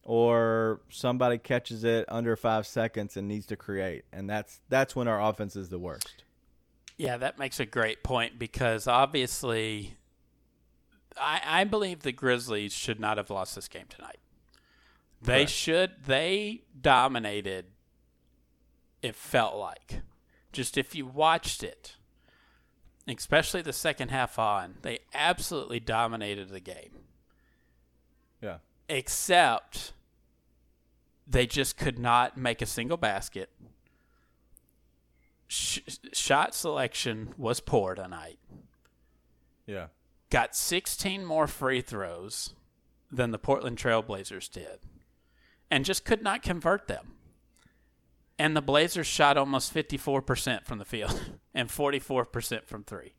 or 0.01 0.81
somebody 0.89 1.37
catches 1.37 1.83
it 1.83 2.05
under 2.09 2.35
five 2.35 2.65
seconds 2.65 3.15
and 3.15 3.27
needs 3.27 3.45
to 3.45 3.55
create, 3.55 4.03
and 4.11 4.27
that's 4.27 4.61
that's 4.67 4.95
when 4.95 5.07
our 5.07 5.21
offense 5.21 5.55
is 5.55 5.69
the 5.69 5.79
worst. 5.79 6.20
Yeah, 6.97 7.17
that 7.17 7.39
makes 7.39 7.59
a 7.59 7.65
great 7.65 8.03
point 8.03 8.37
because 8.37 8.87
obviously, 8.87 9.95
I, 11.19 11.41
I 11.43 11.63
believe 11.63 12.01
the 12.01 12.11
Grizzlies 12.11 12.73
should 12.73 12.99
not 12.99 13.17
have 13.17 13.29
lost 13.29 13.55
this 13.55 13.67
game 13.67 13.85
tonight. 13.89 14.19
They 15.21 15.45
should. 15.45 15.91
They 16.05 16.63
dominated. 16.79 17.65
It 19.01 19.15
felt 19.15 19.55
like, 19.55 20.01
just 20.51 20.77
if 20.77 20.95
you 20.95 21.05
watched 21.05 21.63
it, 21.63 21.95
especially 23.07 23.61
the 23.61 23.73
second 23.73 24.09
half 24.09 24.37
on, 24.39 24.75
they 24.81 24.99
absolutely 25.13 25.79
dominated 25.79 26.49
the 26.49 26.59
game. 26.59 26.99
Yeah. 28.41 28.57
Except 28.89 29.93
they 31.27 31.45
just 31.45 31.77
could 31.77 31.99
not 31.99 32.37
make 32.37 32.61
a 32.61 32.65
single 32.65 32.97
basket. 32.97 33.49
Sh- 35.51 35.79
shot 36.13 36.55
selection 36.55 37.33
was 37.37 37.59
poor 37.59 37.93
tonight. 37.93 38.39
Yeah. 39.65 39.87
Got 40.29 40.55
16 40.55 41.25
more 41.25 41.45
free 41.45 41.81
throws 41.81 42.53
than 43.11 43.31
the 43.31 43.37
Portland 43.37 43.77
Trailblazers 43.77 44.49
did, 44.49 44.79
and 45.69 45.83
just 45.83 46.05
could 46.05 46.21
not 46.23 46.41
convert 46.41 46.87
them. 46.87 47.15
And 48.39 48.55
the 48.55 48.61
Blazers 48.61 49.07
shot 49.07 49.35
almost 49.35 49.73
54% 49.73 50.63
from 50.63 50.77
the 50.79 50.85
field 50.85 51.19
and 51.53 51.67
44% 51.67 52.65
from 52.65 52.85
three. 52.85 53.15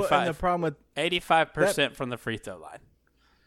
Well, 0.00 0.08
and 0.20 0.28
the 0.28 0.34
problem 0.38 0.60
with 0.60 0.94
85% 0.96 1.94
from 1.94 2.10
the 2.10 2.18
free 2.18 2.36
throw 2.36 2.58
line. 2.58 2.80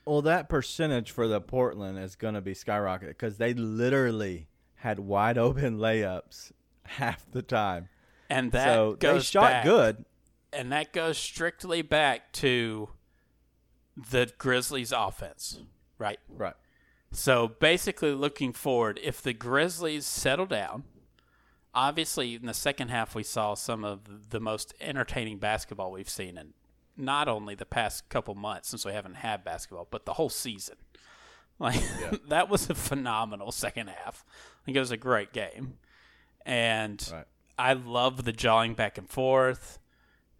well, 0.07 0.23
that 0.23 0.49
percentage 0.49 1.11
for 1.11 1.27
the 1.27 1.39
Portland 1.39 1.99
is 1.99 2.15
going 2.15 2.33
to 2.33 2.41
be 2.41 2.55
skyrocketed 2.55 3.09
because 3.09 3.37
they 3.37 3.53
literally 3.53 4.47
had 4.77 4.99
wide 4.99 5.37
open 5.37 5.77
layups 5.77 6.51
half 6.91 7.30
the 7.32 7.41
time. 7.41 7.89
And 8.30 8.51
that 8.51 8.73
so 8.73 8.95
goes 8.99 9.23
they 9.23 9.39
shot 9.39 9.41
back, 9.41 9.63
good. 9.65 10.06
and 10.54 10.71
that 10.71 10.93
goes 10.93 11.17
strictly 11.17 11.82
back 11.82 12.32
to 12.34 12.89
the 13.95 14.32
Grizzlies 14.38 14.91
offense, 14.91 15.60
right? 15.97 16.19
Right. 16.30 16.54
So 17.12 17.49
basically, 17.49 18.13
looking 18.13 18.54
forward, 18.54 18.99
if 19.04 19.21
the 19.21 19.34
Grizzlies 19.34 20.06
settle 20.06 20.45
down, 20.45 20.86
obviously 21.73 22.36
in 22.36 22.45
the 22.45 22.54
second 22.54 22.89
half 22.89 23.15
we 23.15 23.23
saw 23.23 23.54
some 23.54 23.84
of 23.84 24.30
the 24.30 24.39
most 24.39 24.73
entertaining 24.80 25.38
basketball 25.38 25.91
we've 25.91 26.10
seen 26.10 26.38
in 26.38 26.54
not 26.97 27.27
only 27.27 27.56
the 27.56 27.65
past 27.65 28.10
couple 28.10 28.36
months 28.36 28.69
since 28.69 28.86
we 28.86 28.91
haven't 28.91 29.15
had 29.15 29.43
basketball, 29.43 29.88
but 29.89 30.06
the 30.06 30.13
whole 30.13 30.30
season. 30.30 30.75
Like 31.60 31.80
that 32.27 32.49
was 32.49 32.71
a 32.71 32.73
phenomenal 32.73 33.51
second 33.51 33.89
half. 33.89 34.25
I 34.27 34.65
think 34.65 34.77
it 34.77 34.80
was 34.80 34.89
a 34.89 34.97
great 34.97 35.32
game, 35.32 35.77
and 36.45 37.08
Right. 37.12 37.25
I 37.58 37.73
love 37.73 38.23
the 38.23 38.32
jawing 38.32 38.73
back 38.73 38.97
and 38.97 39.10
forth. 39.10 39.77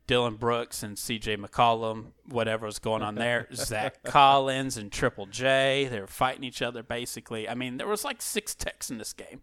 Dillon 0.08 0.36
Brooks 0.36 0.84
and 0.84 0.98
CJ 0.98 1.38
McCollum, 1.38 2.08
whatever 2.28 2.66
was 2.66 2.80
going 2.80 3.02
on 3.02 3.16
there. 3.16 3.48
Zach 3.54 4.04
Collins 4.04 4.76
and 4.76 4.92
Triple 4.92 5.26
J, 5.28 5.88
they 5.90 6.02
were 6.02 6.08
fighting 6.08 6.44
each 6.44 6.62
other 6.62 6.84
basically. 6.84 7.48
I 7.48 7.54
mean, 7.56 7.78
there 7.78 7.88
was 7.88 8.04
like 8.04 8.22
six 8.22 8.54
techs 8.54 8.90
in 8.90 8.98
this 8.98 9.14
game. 9.14 9.42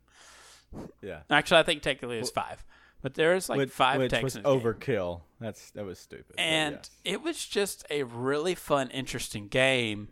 Yeah. 1.00 1.20
Actually, 1.30 1.60
I 1.60 1.62
think 1.62 1.82
technically 1.82 2.16
it 2.16 2.20
was 2.20 2.30
five, 2.30 2.64
but 3.00 3.14
there 3.14 3.34
was 3.34 3.48
like 3.48 3.58
which, 3.58 3.70
five 3.70 3.98
which 3.98 4.10
techs 4.10 4.22
was 4.24 4.36
in 4.36 4.42
this 4.42 4.52
game. 4.52 4.60
overkill. 4.60 5.22
That's 5.40 5.70
that 5.70 5.86
was 5.86 5.98
stupid. 5.98 6.34
And 6.36 6.78
it 7.04 7.22
was 7.22 7.46
just 7.46 7.86
a 7.88 8.02
really 8.02 8.54
fun, 8.54 8.90
interesting 8.90 9.48
game. 9.48 10.08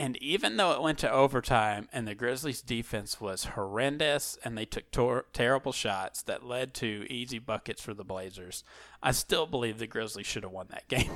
And 0.00 0.16
even 0.22 0.56
though 0.56 0.70
it 0.72 0.80
went 0.80 0.98
to 1.00 1.10
overtime 1.10 1.88
and 1.92 2.06
the 2.06 2.14
Grizzlies' 2.14 2.62
defense 2.62 3.20
was 3.20 3.44
horrendous 3.46 4.38
and 4.44 4.56
they 4.56 4.64
took 4.64 4.90
tor- 4.92 5.26
terrible 5.32 5.72
shots 5.72 6.22
that 6.22 6.46
led 6.46 6.72
to 6.74 7.04
easy 7.10 7.40
buckets 7.40 7.82
for 7.82 7.94
the 7.94 8.04
Blazers, 8.04 8.62
I 9.02 9.10
still 9.10 9.44
believe 9.44 9.78
the 9.78 9.88
Grizzlies 9.88 10.26
should 10.26 10.44
have 10.44 10.52
won 10.52 10.68
that 10.70 10.86
game. 10.88 11.10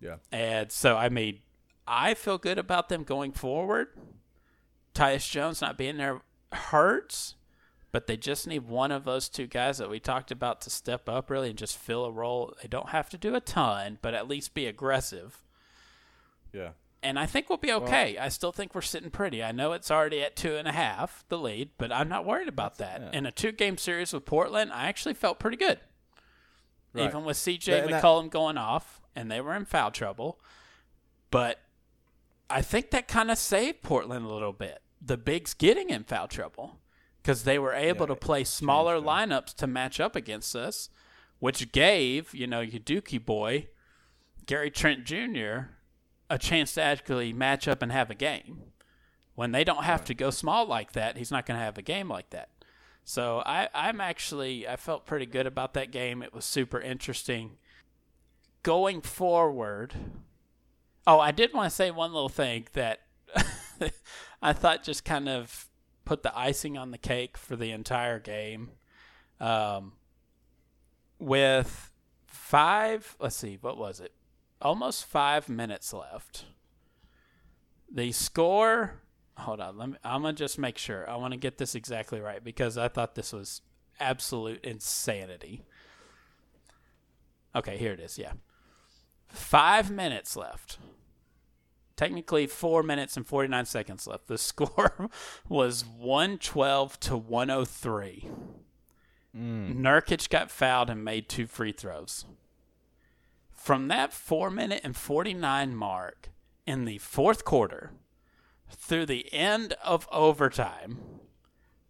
yeah. 0.00 0.16
And 0.32 0.72
so, 0.72 0.96
I 0.96 1.08
mean, 1.10 1.38
I 1.86 2.14
feel 2.14 2.38
good 2.38 2.58
about 2.58 2.88
them 2.88 3.04
going 3.04 3.30
forward. 3.30 3.88
Tyus 4.92 5.30
Jones 5.30 5.60
not 5.60 5.78
being 5.78 5.96
there 5.96 6.22
hurts, 6.52 7.36
but 7.92 8.08
they 8.08 8.16
just 8.16 8.48
need 8.48 8.66
one 8.68 8.90
of 8.90 9.04
those 9.04 9.28
two 9.28 9.46
guys 9.46 9.78
that 9.78 9.88
we 9.90 10.00
talked 10.00 10.32
about 10.32 10.60
to 10.62 10.70
step 10.70 11.08
up 11.08 11.30
really 11.30 11.50
and 11.50 11.58
just 11.58 11.78
fill 11.78 12.04
a 12.04 12.10
role. 12.10 12.52
They 12.60 12.68
don't 12.68 12.88
have 12.88 13.08
to 13.10 13.18
do 13.18 13.36
a 13.36 13.40
ton, 13.40 13.98
but 14.02 14.14
at 14.14 14.26
least 14.28 14.54
be 14.54 14.66
aggressive. 14.66 15.44
Yeah. 16.52 16.70
And 17.02 17.18
I 17.18 17.24
think 17.24 17.48
we'll 17.48 17.56
be 17.58 17.72
okay. 17.72 18.18
I 18.18 18.28
still 18.28 18.52
think 18.52 18.74
we're 18.74 18.82
sitting 18.82 19.10
pretty. 19.10 19.42
I 19.42 19.52
know 19.52 19.72
it's 19.72 19.90
already 19.90 20.20
at 20.22 20.36
two 20.36 20.56
and 20.56 20.68
a 20.68 20.72
half, 20.72 21.24
the 21.28 21.38
lead, 21.38 21.70
but 21.78 21.90
I'm 21.90 22.08
not 22.10 22.26
worried 22.26 22.48
about 22.48 22.76
that. 22.76 23.00
yeah. 23.00 23.18
In 23.18 23.24
a 23.24 23.32
two 23.32 23.52
game 23.52 23.78
series 23.78 24.12
with 24.12 24.26
Portland, 24.26 24.70
I 24.72 24.86
actually 24.88 25.14
felt 25.14 25.38
pretty 25.38 25.56
good. 25.56 25.80
Right. 26.92 27.06
Even 27.06 27.24
with 27.24 27.38
CJ 27.38 27.84
and 27.84 27.92
that- 27.92 28.02
McCollum 28.02 28.30
going 28.30 28.58
off, 28.58 29.00
and 29.16 29.30
they 29.30 29.40
were 29.40 29.54
in 29.56 29.64
foul 29.64 29.90
trouble. 29.90 30.40
But 31.30 31.58
I 32.50 32.60
think 32.60 32.90
that 32.90 33.08
kind 33.08 33.30
of 33.30 33.38
saved 33.38 33.82
Portland 33.82 34.26
a 34.26 34.28
little 34.28 34.52
bit. 34.52 34.82
The 35.00 35.16
bigs 35.16 35.54
getting 35.54 35.88
in 35.88 36.04
foul 36.04 36.28
trouble 36.28 36.80
because 37.22 37.44
they 37.44 37.58
were 37.58 37.72
able 37.72 38.02
Yeah, 38.08 38.14
to 38.14 38.16
play 38.16 38.44
smaller 38.44 39.00
lineups 39.00 39.54
to 39.56 39.66
match 39.66 40.00
up 40.00 40.14
against 40.16 40.54
us, 40.54 40.90
which 41.38 41.72
gave, 41.72 42.34
you 42.34 42.46
know, 42.46 42.60
your 42.60 42.80
Dookie 42.80 43.24
boy, 43.24 43.68
Gary 44.44 44.70
Trent 44.70 45.04
Jr., 45.04 45.70
a 46.30 46.38
chance 46.38 46.72
to 46.74 46.82
actually 46.82 47.32
match 47.32 47.68
up 47.68 47.82
and 47.82 47.90
have 47.90 48.08
a 48.08 48.14
game. 48.14 48.62
When 49.34 49.52
they 49.52 49.64
don't 49.64 49.84
have 49.84 50.04
to 50.04 50.14
go 50.14 50.30
small 50.30 50.64
like 50.64 50.92
that, 50.92 51.18
he's 51.18 51.30
not 51.30 51.44
going 51.44 51.58
to 51.58 51.64
have 51.64 51.76
a 51.76 51.82
game 51.82 52.08
like 52.08 52.30
that. 52.30 52.50
So 53.04 53.42
I, 53.44 53.68
I'm 53.74 54.00
actually 54.00 54.68
I 54.68 54.76
felt 54.76 55.06
pretty 55.06 55.26
good 55.26 55.46
about 55.46 55.74
that 55.74 55.90
game. 55.90 56.22
It 56.22 56.32
was 56.32 56.44
super 56.44 56.80
interesting. 56.80 57.56
Going 58.62 59.00
forward, 59.00 59.94
oh, 61.06 61.18
I 61.18 61.32
did 61.32 61.52
want 61.52 61.68
to 61.68 61.74
say 61.74 61.90
one 61.90 62.12
little 62.12 62.28
thing 62.28 62.68
that 62.74 63.00
I 64.42 64.52
thought 64.52 64.84
just 64.84 65.04
kind 65.04 65.28
of 65.28 65.66
put 66.04 66.22
the 66.22 66.38
icing 66.38 66.78
on 66.78 66.90
the 66.90 66.98
cake 66.98 67.36
for 67.36 67.56
the 67.56 67.72
entire 67.72 68.20
game. 68.20 68.70
Um, 69.40 69.94
with 71.18 71.90
five, 72.26 73.16
let's 73.18 73.36
see, 73.36 73.58
what 73.60 73.78
was 73.78 74.00
it? 74.00 74.12
Almost 74.62 75.06
five 75.06 75.48
minutes 75.48 75.92
left. 75.92 76.44
The 77.92 78.12
score. 78.12 79.00
Hold 79.38 79.60
on, 79.60 79.78
let 79.78 79.88
me. 79.88 79.96
I'm 80.04 80.22
gonna 80.22 80.34
just 80.34 80.58
make 80.58 80.76
sure. 80.76 81.08
I 81.08 81.16
want 81.16 81.32
to 81.32 81.38
get 81.38 81.58
this 81.58 81.74
exactly 81.74 82.20
right 82.20 82.44
because 82.44 82.76
I 82.76 82.88
thought 82.88 83.14
this 83.14 83.32
was 83.32 83.62
absolute 83.98 84.62
insanity. 84.64 85.62
Okay, 87.56 87.78
here 87.78 87.92
it 87.92 88.00
is. 88.00 88.18
Yeah, 88.18 88.32
five 89.28 89.90
minutes 89.90 90.36
left. 90.36 90.78
Technically, 91.96 92.46
four 92.46 92.82
minutes 92.82 93.18
and 93.18 93.26
49 93.26 93.66
seconds 93.66 94.06
left. 94.06 94.26
The 94.26 94.38
score 94.38 95.10
was 95.48 95.84
112 95.84 97.00
to 97.00 97.16
103. 97.16 98.28
Hmm. 99.34 99.86
Nurkic 99.86 100.28
got 100.28 100.50
fouled 100.50 100.90
and 100.90 101.04
made 101.04 101.28
two 101.28 101.46
free 101.46 101.72
throws. 101.72 102.24
From 103.60 103.88
that 103.88 104.14
four 104.14 104.50
minute 104.50 104.80
and 104.82 104.96
49 104.96 105.76
mark 105.76 106.30
in 106.66 106.86
the 106.86 106.96
fourth 106.96 107.44
quarter 107.44 107.92
through 108.70 109.04
the 109.04 109.30
end 109.34 109.74
of 109.84 110.08
overtime, 110.10 110.98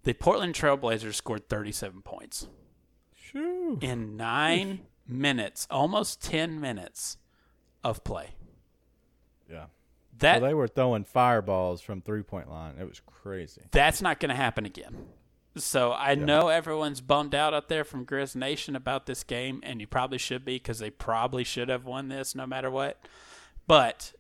the 0.03 0.13
Portland 0.13 0.57
Trailblazers 0.57 1.15
scored 1.15 1.49
37 1.49 2.03
points 2.03 2.49
Shoo. 3.15 3.79
in 3.81 4.17
nine 4.17 4.81
minutes, 5.07 5.69
almost 5.71 6.21
10 6.25 6.61
minutes 6.61 7.19
of 7.85 8.03
play. 8.03 8.31
Yeah. 9.49 9.67
That 10.19 10.43
well, 10.43 10.51
they 10.51 10.55
were 10.55 10.67
throwing 10.67 11.05
fireballs 11.05 11.81
from 11.81 12.01
three 12.01 12.25
point 12.25 12.51
line. 12.51 12.75
It 12.81 12.89
was 12.89 13.01
crazy. 13.07 13.63
that's 13.71 14.03
not 14.03 14.19
going 14.19 14.31
to 14.31 14.35
happen 14.35 14.67
again. 14.67 15.07
So 15.57 15.93
I 15.93 16.15
know 16.15 16.49
everyone's 16.49 17.01
bummed 17.01 17.35
out 17.35 17.53
out 17.55 17.69
there 17.69 17.83
from 17.85 18.07
Grizz 18.07 18.37
Nation 18.37 18.77
about 18.77 19.07
this 19.07 19.25
game, 19.25 19.61
and 19.65 19.81
you 19.81 19.87
probably 19.87 20.19
should 20.19 20.45
be 20.45 20.57
because 20.57 20.79
they 20.79 20.91
probably 20.91 21.43
should 21.45 21.69
have 21.69 21.85
won 21.85 22.09
this 22.09 22.35
no 22.35 22.47
matter 22.47 22.71
what. 22.71 23.01
But 23.67 24.13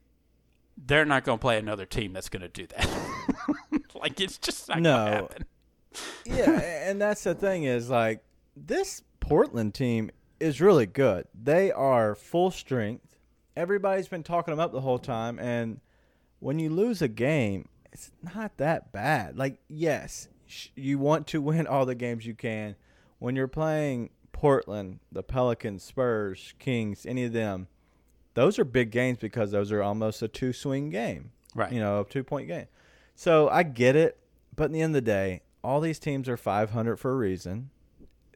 they're 0.77 1.05
not 1.05 1.25
going 1.25 1.39
to 1.39 1.43
play 1.43 1.59
another 1.59 1.87
team 1.87 2.13
that's 2.13 2.29
going 2.29 2.43
to 2.43 2.49
do 2.49 2.67
that. 2.69 2.89
like 3.95 4.21
it's 4.21 4.39
just 4.39 4.69
not 4.69 4.81
No. 4.81 4.97
going 4.97 5.13
to 5.13 5.23
happen. 5.23 5.47
yeah, 6.27 6.89
and 6.91 7.01
that's 7.01 7.23
the 7.25 7.35
thing 7.35 7.65
is 7.65 7.89
like 7.91 8.23
this 8.57 9.03
Portland 9.21 9.75
team 9.75 10.11
is 10.41 10.61
really 10.61 10.87
good. 10.87 11.27
They 11.41 11.71
are 11.71 12.15
full 12.15 12.51
strength. 12.51 13.17
Everybody's 13.57 14.09
been 14.09 14.23
talking 14.23 14.53
them 14.53 14.61
up 14.61 14.73
the 14.73 14.81
whole 14.81 14.99
time, 14.99 15.39
and 15.39 15.81
when 16.39 16.59
you 16.59 16.71
lose 16.71 17.03
a 17.03 17.09
game, 17.09 17.69
it's 17.93 18.11
not 18.35 18.57
that 18.57 18.91
bad. 18.93 19.37
Like, 19.37 19.59
yes, 19.69 20.29
you 20.75 20.99
want 20.99 21.27
to 21.29 21.41
win 21.41 21.67
all 21.67 21.87
the 21.87 21.95
games 21.95 22.27
you 22.27 22.35
can. 22.35 22.77
When 23.19 23.37
you're 23.37 23.49
playing 23.49 24.11
Portland, 24.33 25.01
the 25.13 25.23
Pelicans, 25.23 25.83
Spurs, 25.83 26.55
Kings, 26.59 27.05
any 27.07 27.25
of 27.25 27.33
them, 27.33 27.69
those 28.35 28.59
are 28.59 28.65
big 28.65 28.91
games 28.91 29.19
because 29.19 29.51
those 29.51 29.71
are 29.73 29.83
almost 29.83 30.23
a 30.23 30.29
two 30.29 30.53
swing 30.53 30.89
game 30.91 31.33
Right. 31.55 31.73
you 31.73 31.81
know, 31.81 32.01
a 32.01 32.05
two 32.05 32.25
point 32.25 32.49
game. 32.49 32.67
So 33.15 33.49
I 33.49 33.63
get 33.65 33.97
it, 33.97 34.19
but 34.57 34.65
in 34.65 34.73
the 34.73 34.81
end 34.83 34.97
of 34.97 35.05
the 35.05 35.11
day, 35.11 35.43
all 35.63 35.81
these 35.81 35.99
teams 35.99 36.29
are 36.29 36.37
500 36.39 36.97
for 36.97 37.11
a 37.13 37.17
reason. 37.17 37.71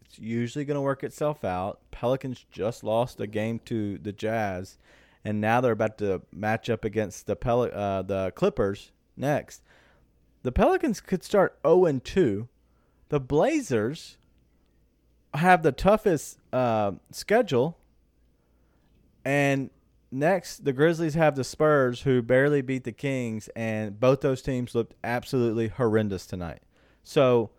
It's 0.04 0.18
usually 0.18 0.64
going 0.64 0.74
to 0.76 0.80
work 0.82 1.02
itself 1.02 1.42
out. 1.44 1.80
Pelicans 1.90 2.44
just 2.52 2.84
lost 2.84 3.20
a 3.20 3.26
game 3.26 3.60
to 3.66 3.96
the 3.98 4.12
Jazz, 4.12 4.76
and 5.24 5.40
now 5.40 5.60
they're 5.62 5.72
about 5.72 5.96
to 5.98 6.20
match 6.32 6.68
up 6.68 6.84
against 6.84 7.26
the 7.26 7.34
Pel- 7.36 7.70
uh, 7.72 8.02
the 8.02 8.32
Clippers 8.34 8.92
next. 9.16 9.62
The 10.44 10.52
Pelicans 10.52 11.00
could 11.00 11.24
start 11.24 11.58
0 11.66 11.86
and 11.86 12.04
2. 12.04 12.48
The 13.08 13.18
Blazers 13.18 14.16
have 15.34 15.62
the 15.64 15.72
toughest 15.72 16.38
uh, 16.52 16.92
schedule 17.10 17.76
and 19.24 19.70
next, 20.12 20.64
the 20.64 20.72
Grizzlies 20.72 21.14
have 21.14 21.34
the 21.34 21.44
Spurs, 21.44 22.02
who 22.02 22.20
barely 22.22 22.60
beat 22.60 22.84
the 22.84 22.92
Kings, 22.92 23.48
and 23.56 23.98
both 23.98 24.20
those 24.20 24.42
teams 24.42 24.74
looked 24.74 24.94
absolutely 25.02 25.68
horrendous 25.68 26.26
tonight. 26.26 26.60
So 27.02 27.50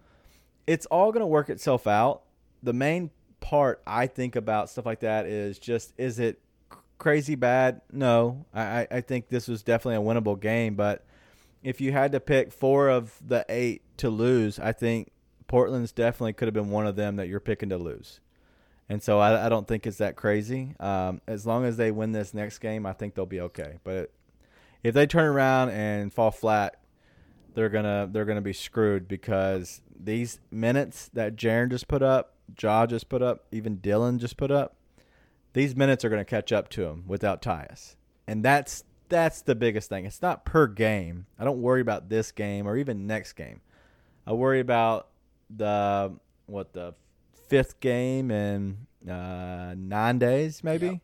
it's 0.68 0.86
all 0.88 1.12
going 1.12 1.22
to 1.22 1.28
work 1.28 1.50
itself 1.50 1.88
out. 1.88 2.22
The 2.62 2.74
main 2.74 3.10
part 3.40 3.82
I 3.86 4.08
think 4.08 4.36
about 4.36 4.70
stuff 4.70 4.86
like 4.86 5.00
that 5.02 5.26
is 5.26 5.58
just 5.60 5.94
is 5.98 6.20
it 6.20 6.40
crazy 6.98 7.36
bad? 7.36 7.82
No, 7.92 8.46
I, 8.54 8.62
I- 8.82 8.88
I 8.92 9.02
think 9.02 9.28
this 9.30 9.48
was 9.48 9.64
definitely 9.64 9.96
a 10.08 10.14
winnable 10.14 10.40
game, 10.40 10.76
but 10.76 11.04
if 11.66 11.82
you 11.82 11.92
had 11.92 12.12
to 12.12 12.20
pick 12.20 12.54
four 12.54 12.90
of 12.90 13.20
the 13.28 13.44
eight 13.50 13.82
to 13.98 14.08
lose, 14.08 14.60
I 14.60 14.72
think 14.72 15.12
Portland's 15.48 15.92
definitely 15.92 16.34
could 16.34 16.48
have 16.48 16.54
been 16.54 16.70
one 16.70 16.86
of 16.86 16.96
them 16.96 17.16
that 17.16 17.28
you're 17.28 17.40
picking 17.40 17.70
to 17.70 17.78
lose. 17.78 18.20
And 18.88 19.02
so 19.02 19.18
I, 19.18 19.48
I 19.48 19.50
don't 19.50 19.68
think 19.68 19.88
it's 19.88 19.98
that 19.98 20.16
crazy. 20.16 20.76
Um, 20.80 21.22
as 21.28 21.48
long 21.48 21.66
as 21.66 21.76
they 21.76 21.90
win 21.90 22.12
this 22.12 22.36
next 22.36 22.60
game, 22.60 22.86
I 22.86 22.94
think 22.94 23.16
they'll 23.16 23.26
be 23.26 23.42
okay. 23.42 23.80
But 23.84 24.12
if 24.84 24.94
they 24.94 25.08
turn 25.08 25.26
around 25.26 25.70
and 25.70 26.14
fall 26.14 26.30
flat, 26.30 26.80
they're 27.56 27.70
gonna 27.70 28.08
they're 28.12 28.26
gonna 28.26 28.42
be 28.42 28.54
screwed 28.54 29.08
because 29.08 29.82
these 30.00 30.40
minutes 30.52 31.10
that 31.14 31.36
Jaren 31.36 31.72
just 31.72 31.88
put 31.88 32.04
up, 32.04 32.36
Ja 32.62 32.86
just 32.86 33.10
put 33.10 33.24
up, 33.24 33.46
even 33.52 33.78
Dillon 33.78 34.20
just 34.20 34.38
put 34.38 34.52
up, 34.52 34.76
these 35.54 35.76
minutes 35.76 36.06
are 36.06 36.10
gonna 36.10 36.26
catch 36.26 36.52
up 36.52 36.70
to 36.70 36.84
him 36.84 37.06
without 37.08 37.42
Tyus, 37.42 37.96
and 38.28 38.46
that's 38.46 38.84
that's 39.10 39.42
the 39.42 39.56
biggest 39.56 39.90
thing. 39.90 40.06
It's 40.06 40.22
not 40.22 40.46
per 40.46 40.68
game. 40.68 41.26
I 41.40 41.44
don't 41.44 41.62
worry 41.62 41.82
about 41.82 42.10
this 42.10 42.32
game 42.32 42.68
or 42.68 42.78
even 42.78 43.08
next 43.08 43.34
game. 43.34 43.62
I 44.28 44.34
worry 44.34 44.60
about 44.60 45.08
the 45.56 46.14
what 46.48 46.74
the 46.74 46.96
fifth 47.48 47.80
game 47.80 48.32
in 48.32 48.88
uh, 49.10 49.76
nine 49.78 50.20
days, 50.20 50.64
maybe, 50.64 50.88
yep. 50.88 51.00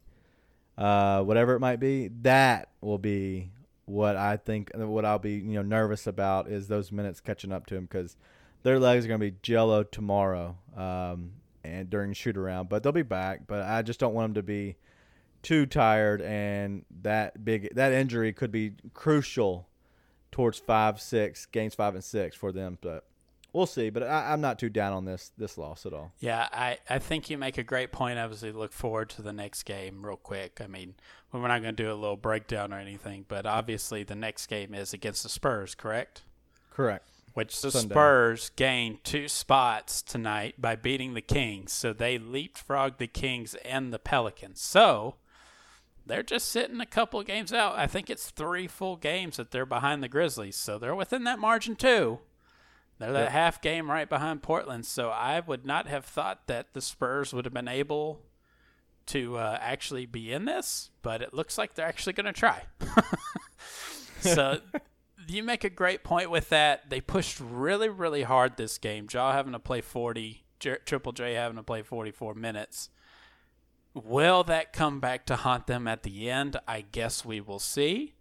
uh, 0.78 1.24
whatever 1.24 1.56
it 1.56 1.60
might 1.60 1.80
be. 1.80 2.10
That 2.22 2.70
will 2.82 2.98
be 2.98 3.52
what 3.86 4.16
I 4.16 4.38
think. 4.38 4.72
What 4.74 5.06
I'll 5.06 5.20
be 5.20 5.34
you 5.34 5.54
know 5.54 5.62
nervous 5.62 6.08
about 6.08 6.48
is 6.48 6.68
those 6.68 6.92
minutes 6.92 7.20
catching 7.20 7.52
up 7.52 7.68
to 7.68 7.76
him 7.76 7.86
because 7.86 8.18
their 8.64 8.80
legs 8.80 9.06
are 9.06 9.08
going 9.08 9.20
to 9.20 9.32
be 9.32 9.38
jello 9.42 9.84
tomorrow 9.84 10.58
um, 10.76 11.32
and 11.64 11.90
during 11.90 12.14
shoot 12.14 12.38
around, 12.38 12.70
but 12.70 12.84
they'll 12.84 12.92
be 12.92 13.02
back. 13.02 13.48
But 13.48 13.64
I 13.64 13.82
just 13.82 14.00
don't 14.00 14.14
want 14.14 14.34
them 14.34 14.42
to 14.42 14.46
be 14.46 14.78
too 15.42 15.66
tired, 15.66 16.22
and 16.22 16.86
that 17.02 17.44
big 17.44 17.74
that 17.76 17.94
injury 17.94 18.34
could 18.34 18.52
be 18.52 18.74
crucial 18.94 19.68
towards 20.32 20.60
five, 20.60 21.02
six 21.02 21.46
games, 21.46 21.76
five 21.76 21.96
and 21.96 22.04
six 22.04 22.36
for 22.36 22.52
them. 22.52 22.78
But 22.82 23.06
we'll 23.54 23.66
see. 23.66 23.90
But 23.90 24.04
I, 24.04 24.34
am 24.34 24.42
not 24.42 24.60
too 24.60 24.70
down 24.70 24.94
on 24.94 25.06
this 25.06 25.32
this 25.38 25.58
loss 25.58 25.86
at 25.86 25.94
all. 25.94 26.12
Yeah, 26.20 26.48
I, 26.52 26.78
I 26.90 27.00
think 27.00 27.30
you 27.30 27.38
make 27.38 27.58
a 27.58 27.64
great 27.64 27.92
point. 27.92 28.20
Obviously, 28.20 28.52
look 28.52 28.74
forward 28.74 29.10
to 29.12 29.22
the 29.22 29.34
next 29.34 29.64
game 29.64 30.06
real 30.06 30.18
quick. 30.18 30.60
I 30.64 30.68
mean, 30.68 30.96
we're 31.32 31.48
not 31.48 31.62
going 31.62 31.76
to 31.76 31.84
do 31.84 31.92
a 31.92 31.96
little 31.96 32.18
breakdown 32.18 32.74
or 32.74 32.78
anything, 32.78 33.26
but 33.28 33.46
obviously 33.46 34.04
the 34.04 34.16
next 34.16 34.48
game 34.48 34.74
is 34.74 34.94
against 34.94 35.24
the 35.24 35.30
Spurs, 35.30 35.76
correct? 35.76 36.24
Correct. 36.72 37.08
Which 37.34 37.62
the 37.62 37.72
Sunday. 37.72 37.94
Spurs 37.94 38.52
gained 38.58 39.04
two 39.06 39.30
spots 39.30 40.02
tonight 40.02 40.56
by 40.60 40.76
beating 40.76 41.14
the 41.14 41.22
Kings, 41.22 41.72
so 41.72 41.94
they 41.94 42.20
leapfrogged 42.20 42.98
the 42.98 43.08
Kings 43.08 43.56
and 43.64 43.94
the 43.94 44.00
Pelicans. 44.00 44.60
So 44.60 45.16
they're 46.06 46.24
just 46.24 46.50
sitting 46.50 46.82
a 46.82 46.86
couple 46.86 47.22
games 47.24 47.54
out. 47.54 47.78
I 47.78 47.88
think 47.88 48.10
it's 48.10 48.30
three 48.30 48.68
full 48.68 48.96
games 48.96 49.38
that 49.38 49.52
they're 49.52 49.66
behind 49.66 50.04
the 50.04 50.08
Grizzlies, 50.08 50.56
so 50.56 50.78
they're 50.78 50.96
within 50.96 51.24
that 51.26 51.40
margin 51.40 51.76
too. 51.76 52.20
They're 53.00 53.14
that 53.14 53.32
half 53.32 53.62
game 53.62 53.90
right 53.90 54.08
behind 54.08 54.44
Portland, 54.44 54.86
so 54.86 55.10
I 55.10 55.40
would 55.40 55.66
not 55.66 55.88
have 55.88 56.06
thought 56.06 56.46
that 56.48 56.74
the 56.74 56.82
Spurs 56.82 57.34
would 57.34 57.46
have 57.46 57.54
been 57.54 57.68
able 57.68 58.22
to 59.08 59.38
uh, 59.38 59.58
actually 59.60 60.06
be 60.06 60.32
in 60.32 60.46
this, 60.46 60.92
but 61.02 61.22
it 61.22 61.34
looks 61.34 61.58
like 61.58 61.74
they're 61.74 61.88
actually 61.88 62.14
going 62.14 62.28
to 62.28 62.34
try. 62.34 62.62
so 64.20 64.60
you 65.28 65.44
make 65.44 65.64
a 65.64 65.70
great 65.70 66.04
point 66.04 66.30
with 66.30 66.50
that. 66.50 66.90
They 66.90 67.02
pushed 67.02 67.40
really, 67.40 67.90
really 67.90 68.24
hard 68.24 68.58
this 68.58 68.78
game. 68.78 69.08
Ja 69.12 69.34
having 69.34 69.54
to 69.54 69.60
play 69.60 69.82
40, 69.82 70.44
J- 70.60 70.78
Triple 70.86 71.12
J 71.12 71.34
having 71.34 71.58
to 71.58 71.64
play 71.64 71.82
44 71.82 72.36
minutes. 72.36 72.90
Will 73.94 74.44
that 74.46 74.72
come 74.72 75.00
back 75.00 75.26
to 75.26 75.36
haunt 75.36 75.68
them 75.68 75.88
at 75.88 76.04
the 76.04 76.30
end? 76.30 76.58
I 76.68 76.82
guess 76.82 77.26
we 77.26 77.42
will 77.42 77.60
see. 77.60 78.14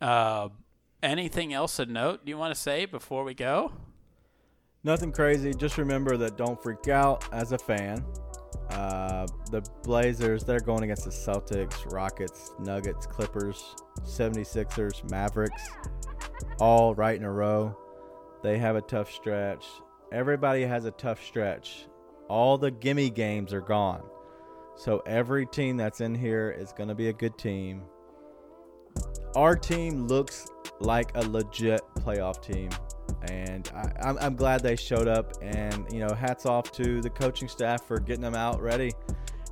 Uh, 0.00 0.48
anything 1.02 1.52
else 1.52 1.78
of 1.78 1.88
note 1.88 2.24
do 2.24 2.30
you 2.30 2.38
want 2.38 2.54
to 2.54 2.60
say 2.60 2.86
before 2.86 3.24
we 3.24 3.34
go? 3.34 3.72
Nothing 4.82 5.12
crazy. 5.12 5.52
Just 5.54 5.78
remember 5.78 6.16
that 6.18 6.36
don't 6.36 6.62
freak 6.62 6.88
out 6.88 7.26
as 7.32 7.52
a 7.52 7.58
fan. 7.58 8.04
Uh, 8.70 9.26
the 9.50 9.62
Blazers, 9.82 10.44
they're 10.44 10.60
going 10.60 10.84
against 10.84 11.04
the 11.04 11.10
Celtics, 11.10 11.90
Rockets, 11.92 12.52
Nuggets, 12.58 13.06
Clippers, 13.06 13.74
76ers, 14.02 15.08
Mavericks, 15.10 15.62
all 16.60 16.94
right 16.94 17.16
in 17.16 17.24
a 17.24 17.30
row. 17.30 17.76
They 18.42 18.58
have 18.58 18.76
a 18.76 18.80
tough 18.80 19.10
stretch. 19.12 19.64
Everybody 20.12 20.62
has 20.64 20.84
a 20.84 20.90
tough 20.92 21.22
stretch. 21.24 21.86
All 22.28 22.56
the 22.56 22.70
gimme 22.70 23.10
games 23.10 23.52
are 23.52 23.60
gone. 23.60 24.02
So 24.76 25.02
every 25.06 25.46
team 25.46 25.76
that's 25.76 26.00
in 26.00 26.14
here 26.14 26.54
is 26.56 26.72
going 26.72 26.88
to 26.88 26.94
be 26.94 27.08
a 27.08 27.12
good 27.12 27.38
team. 27.38 27.82
Our 29.36 29.56
team 29.56 30.06
looks 30.06 30.46
like 30.80 31.10
a 31.14 31.22
legit 31.22 31.82
playoff 31.96 32.42
team 32.42 32.70
and 33.30 33.70
I, 33.74 33.80
am 33.80 33.92
I'm, 34.02 34.18
I'm 34.18 34.36
glad 34.36 34.62
they 34.62 34.76
showed 34.76 35.08
up. 35.08 35.32
And 35.42 35.90
you 35.92 36.00
know, 36.00 36.14
hats 36.14 36.46
off 36.46 36.72
to 36.72 37.00
the 37.00 37.10
coaching 37.10 37.48
staff 37.48 37.86
for 37.86 37.98
getting 37.98 38.22
them 38.22 38.34
out 38.34 38.60
ready, 38.60 38.92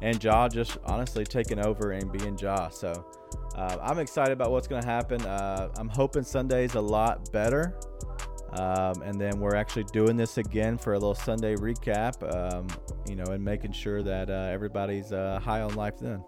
and 0.00 0.22
Ja 0.22 0.48
just 0.48 0.78
honestly 0.84 1.24
taking 1.24 1.64
over 1.64 1.92
and 1.92 2.10
being 2.12 2.36
Ja. 2.38 2.68
So 2.68 2.92
uh, 3.56 3.78
I'm 3.82 3.98
excited 3.98 4.32
about 4.32 4.50
what's 4.50 4.68
going 4.68 4.82
to 4.82 4.88
happen. 4.88 5.22
Uh, 5.22 5.68
I'm 5.76 5.88
hoping 5.88 6.22
Sunday's 6.22 6.74
a 6.74 6.80
lot 6.80 7.30
better. 7.32 7.78
Um, 8.52 9.00
and 9.02 9.18
then 9.18 9.40
we're 9.40 9.54
actually 9.54 9.84
doing 9.84 10.16
this 10.16 10.36
again 10.36 10.76
for 10.76 10.92
a 10.92 10.98
little 10.98 11.14
Sunday 11.14 11.54
recap, 11.54 12.22
um, 12.34 12.66
you 13.08 13.16
know, 13.16 13.24
and 13.32 13.42
making 13.42 13.72
sure 13.72 14.02
that 14.02 14.28
uh, 14.28 14.50
everybody's 14.50 15.12
uh, 15.12 15.40
high 15.42 15.62
on 15.62 15.74
life 15.74 15.98
then. 15.98 16.22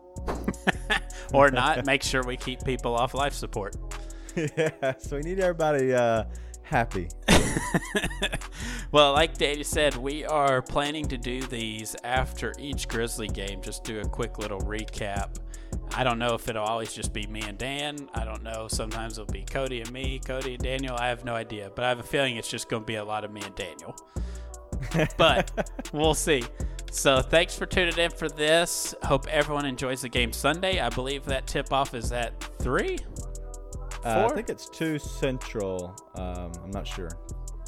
or 1.35 1.51
not, 1.51 1.85
make 1.85 2.03
sure 2.03 2.23
we 2.23 2.37
keep 2.37 2.65
people 2.65 2.95
off 2.95 3.13
life 3.13 3.35
support. 3.35 3.77
yeah, 4.37 4.95
so 4.99 5.17
we 5.17 5.23
need 5.23 5.39
everybody 5.39 5.93
uh, 5.93 6.25
happy. 6.63 7.09
well, 8.93 9.13
like 9.13 9.37
Dave 9.37 9.67
said, 9.67 9.97
we 9.97 10.25
are 10.25 10.63
planning 10.63 11.07
to 11.09 11.19
do 11.19 11.43
these 11.43 11.95
after 12.05 12.55
each 12.59 12.89
Grizzly 12.89 13.29
game. 13.29 13.61
Just 13.63 13.85
do 13.85 14.01
a 14.01 14.05
quick 14.05 14.39
little 14.39 14.61
recap. 14.61 15.37
I 15.97 16.03
don't 16.03 16.19
know 16.19 16.35
if 16.35 16.49
it'll 16.49 16.65
always 16.65 16.93
just 16.93 17.13
be 17.13 17.27
me 17.27 17.43
and 17.43 17.57
Dan. 17.57 18.09
I 18.15 18.25
don't 18.25 18.43
know. 18.43 18.67
Sometimes 18.69 19.19
it'll 19.19 19.33
be 19.33 19.43
Cody 19.43 19.81
and 19.81 19.93
me, 19.93 20.21
Cody 20.25 20.55
and 20.55 20.63
Daniel. 20.63 20.97
I 20.99 21.09
have 21.09 21.25
no 21.25 21.35
idea, 21.35 21.71
but 21.75 21.85
I 21.85 21.89
have 21.89 22.01
a 22.01 22.05
feeling 22.05 22.37
it's 22.37 22.49
just 22.49 22.69
going 22.69 22.83
to 22.83 22.87
be 22.87 22.97
a 22.97 23.05
lot 23.05 23.25
of 23.25 23.33
me 23.33 23.43
and 23.45 23.55
Daniel. 23.55 23.95
but 25.17 25.71
we'll 25.93 26.15
see. 26.15 26.43
So 26.91 27.21
thanks 27.21 27.57
for 27.57 27.67
tuning 27.67 27.97
in 27.99 28.11
for 28.11 28.29
this. 28.29 28.95
Hope 29.03 29.27
everyone 29.29 29.67
enjoys 29.67 30.03
the 30.03 30.09
game 30.09 30.33
Sunday. 30.33 30.81
I 30.81 30.89
believe 30.89 31.25
that 31.27 31.47
tip 31.47 31.73
off 31.73 31.95
is 31.95 32.13
at 32.13 32.41
three. 32.59 32.99
Uh, 34.05 34.29
I 34.31 34.35
think 34.35 34.49
it's 34.49 34.69
two 34.69 34.99
central. 34.99 35.97
Um, 36.17 36.53
I'm 36.63 36.71
not 36.71 36.87
sure. 36.87 37.11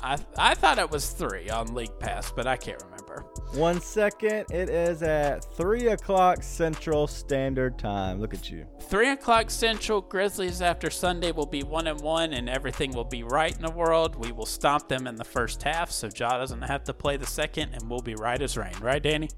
I 0.02 0.18
I 0.36 0.54
thought 0.54 0.78
it 0.78 0.90
was 0.90 1.10
three 1.10 1.48
on 1.50 1.74
League 1.74 1.98
Pass, 1.98 2.30
but 2.30 2.46
I 2.46 2.56
can't 2.56 2.82
remember. 2.82 3.24
One 3.54 3.80
second. 3.80 4.46
It 4.50 4.68
is 4.68 5.02
at 5.02 5.44
three 5.56 5.88
o'clock 5.88 6.42
Central 6.42 7.06
Standard 7.06 7.78
Time. 7.78 8.20
Look 8.20 8.34
at 8.34 8.50
you. 8.50 8.66
Three 8.82 9.10
o'clock 9.10 9.50
Central. 9.50 10.00
Grizzlies 10.00 10.60
after 10.60 10.90
Sunday 10.90 11.32
will 11.32 11.46
be 11.46 11.62
one 11.62 11.86
and 11.86 12.00
one, 12.00 12.32
and 12.32 12.48
everything 12.48 12.92
will 12.92 13.04
be 13.04 13.22
right 13.22 13.54
in 13.54 13.62
the 13.62 13.70
world. 13.70 14.16
We 14.16 14.32
will 14.32 14.46
stomp 14.46 14.88
them 14.88 15.06
in 15.06 15.16
the 15.16 15.24
first 15.24 15.62
half, 15.62 15.90
so 15.90 16.08
Ja 16.14 16.38
doesn't 16.38 16.62
have 16.62 16.84
to 16.84 16.94
play 16.94 17.16
the 17.16 17.26
second, 17.26 17.72
and 17.72 17.88
we'll 17.88 18.00
be 18.00 18.14
right 18.14 18.40
as 18.40 18.56
rain. 18.56 18.74
Right, 18.80 19.02
Danny? 19.02 19.30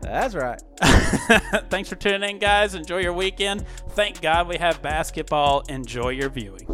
That's 0.00 0.34
right. 0.34 0.60
Thanks 1.70 1.88
for 1.88 1.96
tuning 1.96 2.28
in, 2.28 2.38
guys. 2.38 2.74
Enjoy 2.74 2.98
your 2.98 3.14
weekend. 3.14 3.64
Thank 3.90 4.20
God 4.20 4.48
we 4.48 4.58
have 4.58 4.82
basketball. 4.82 5.62
Enjoy 5.68 6.10
your 6.10 6.28
viewing. 6.28 6.66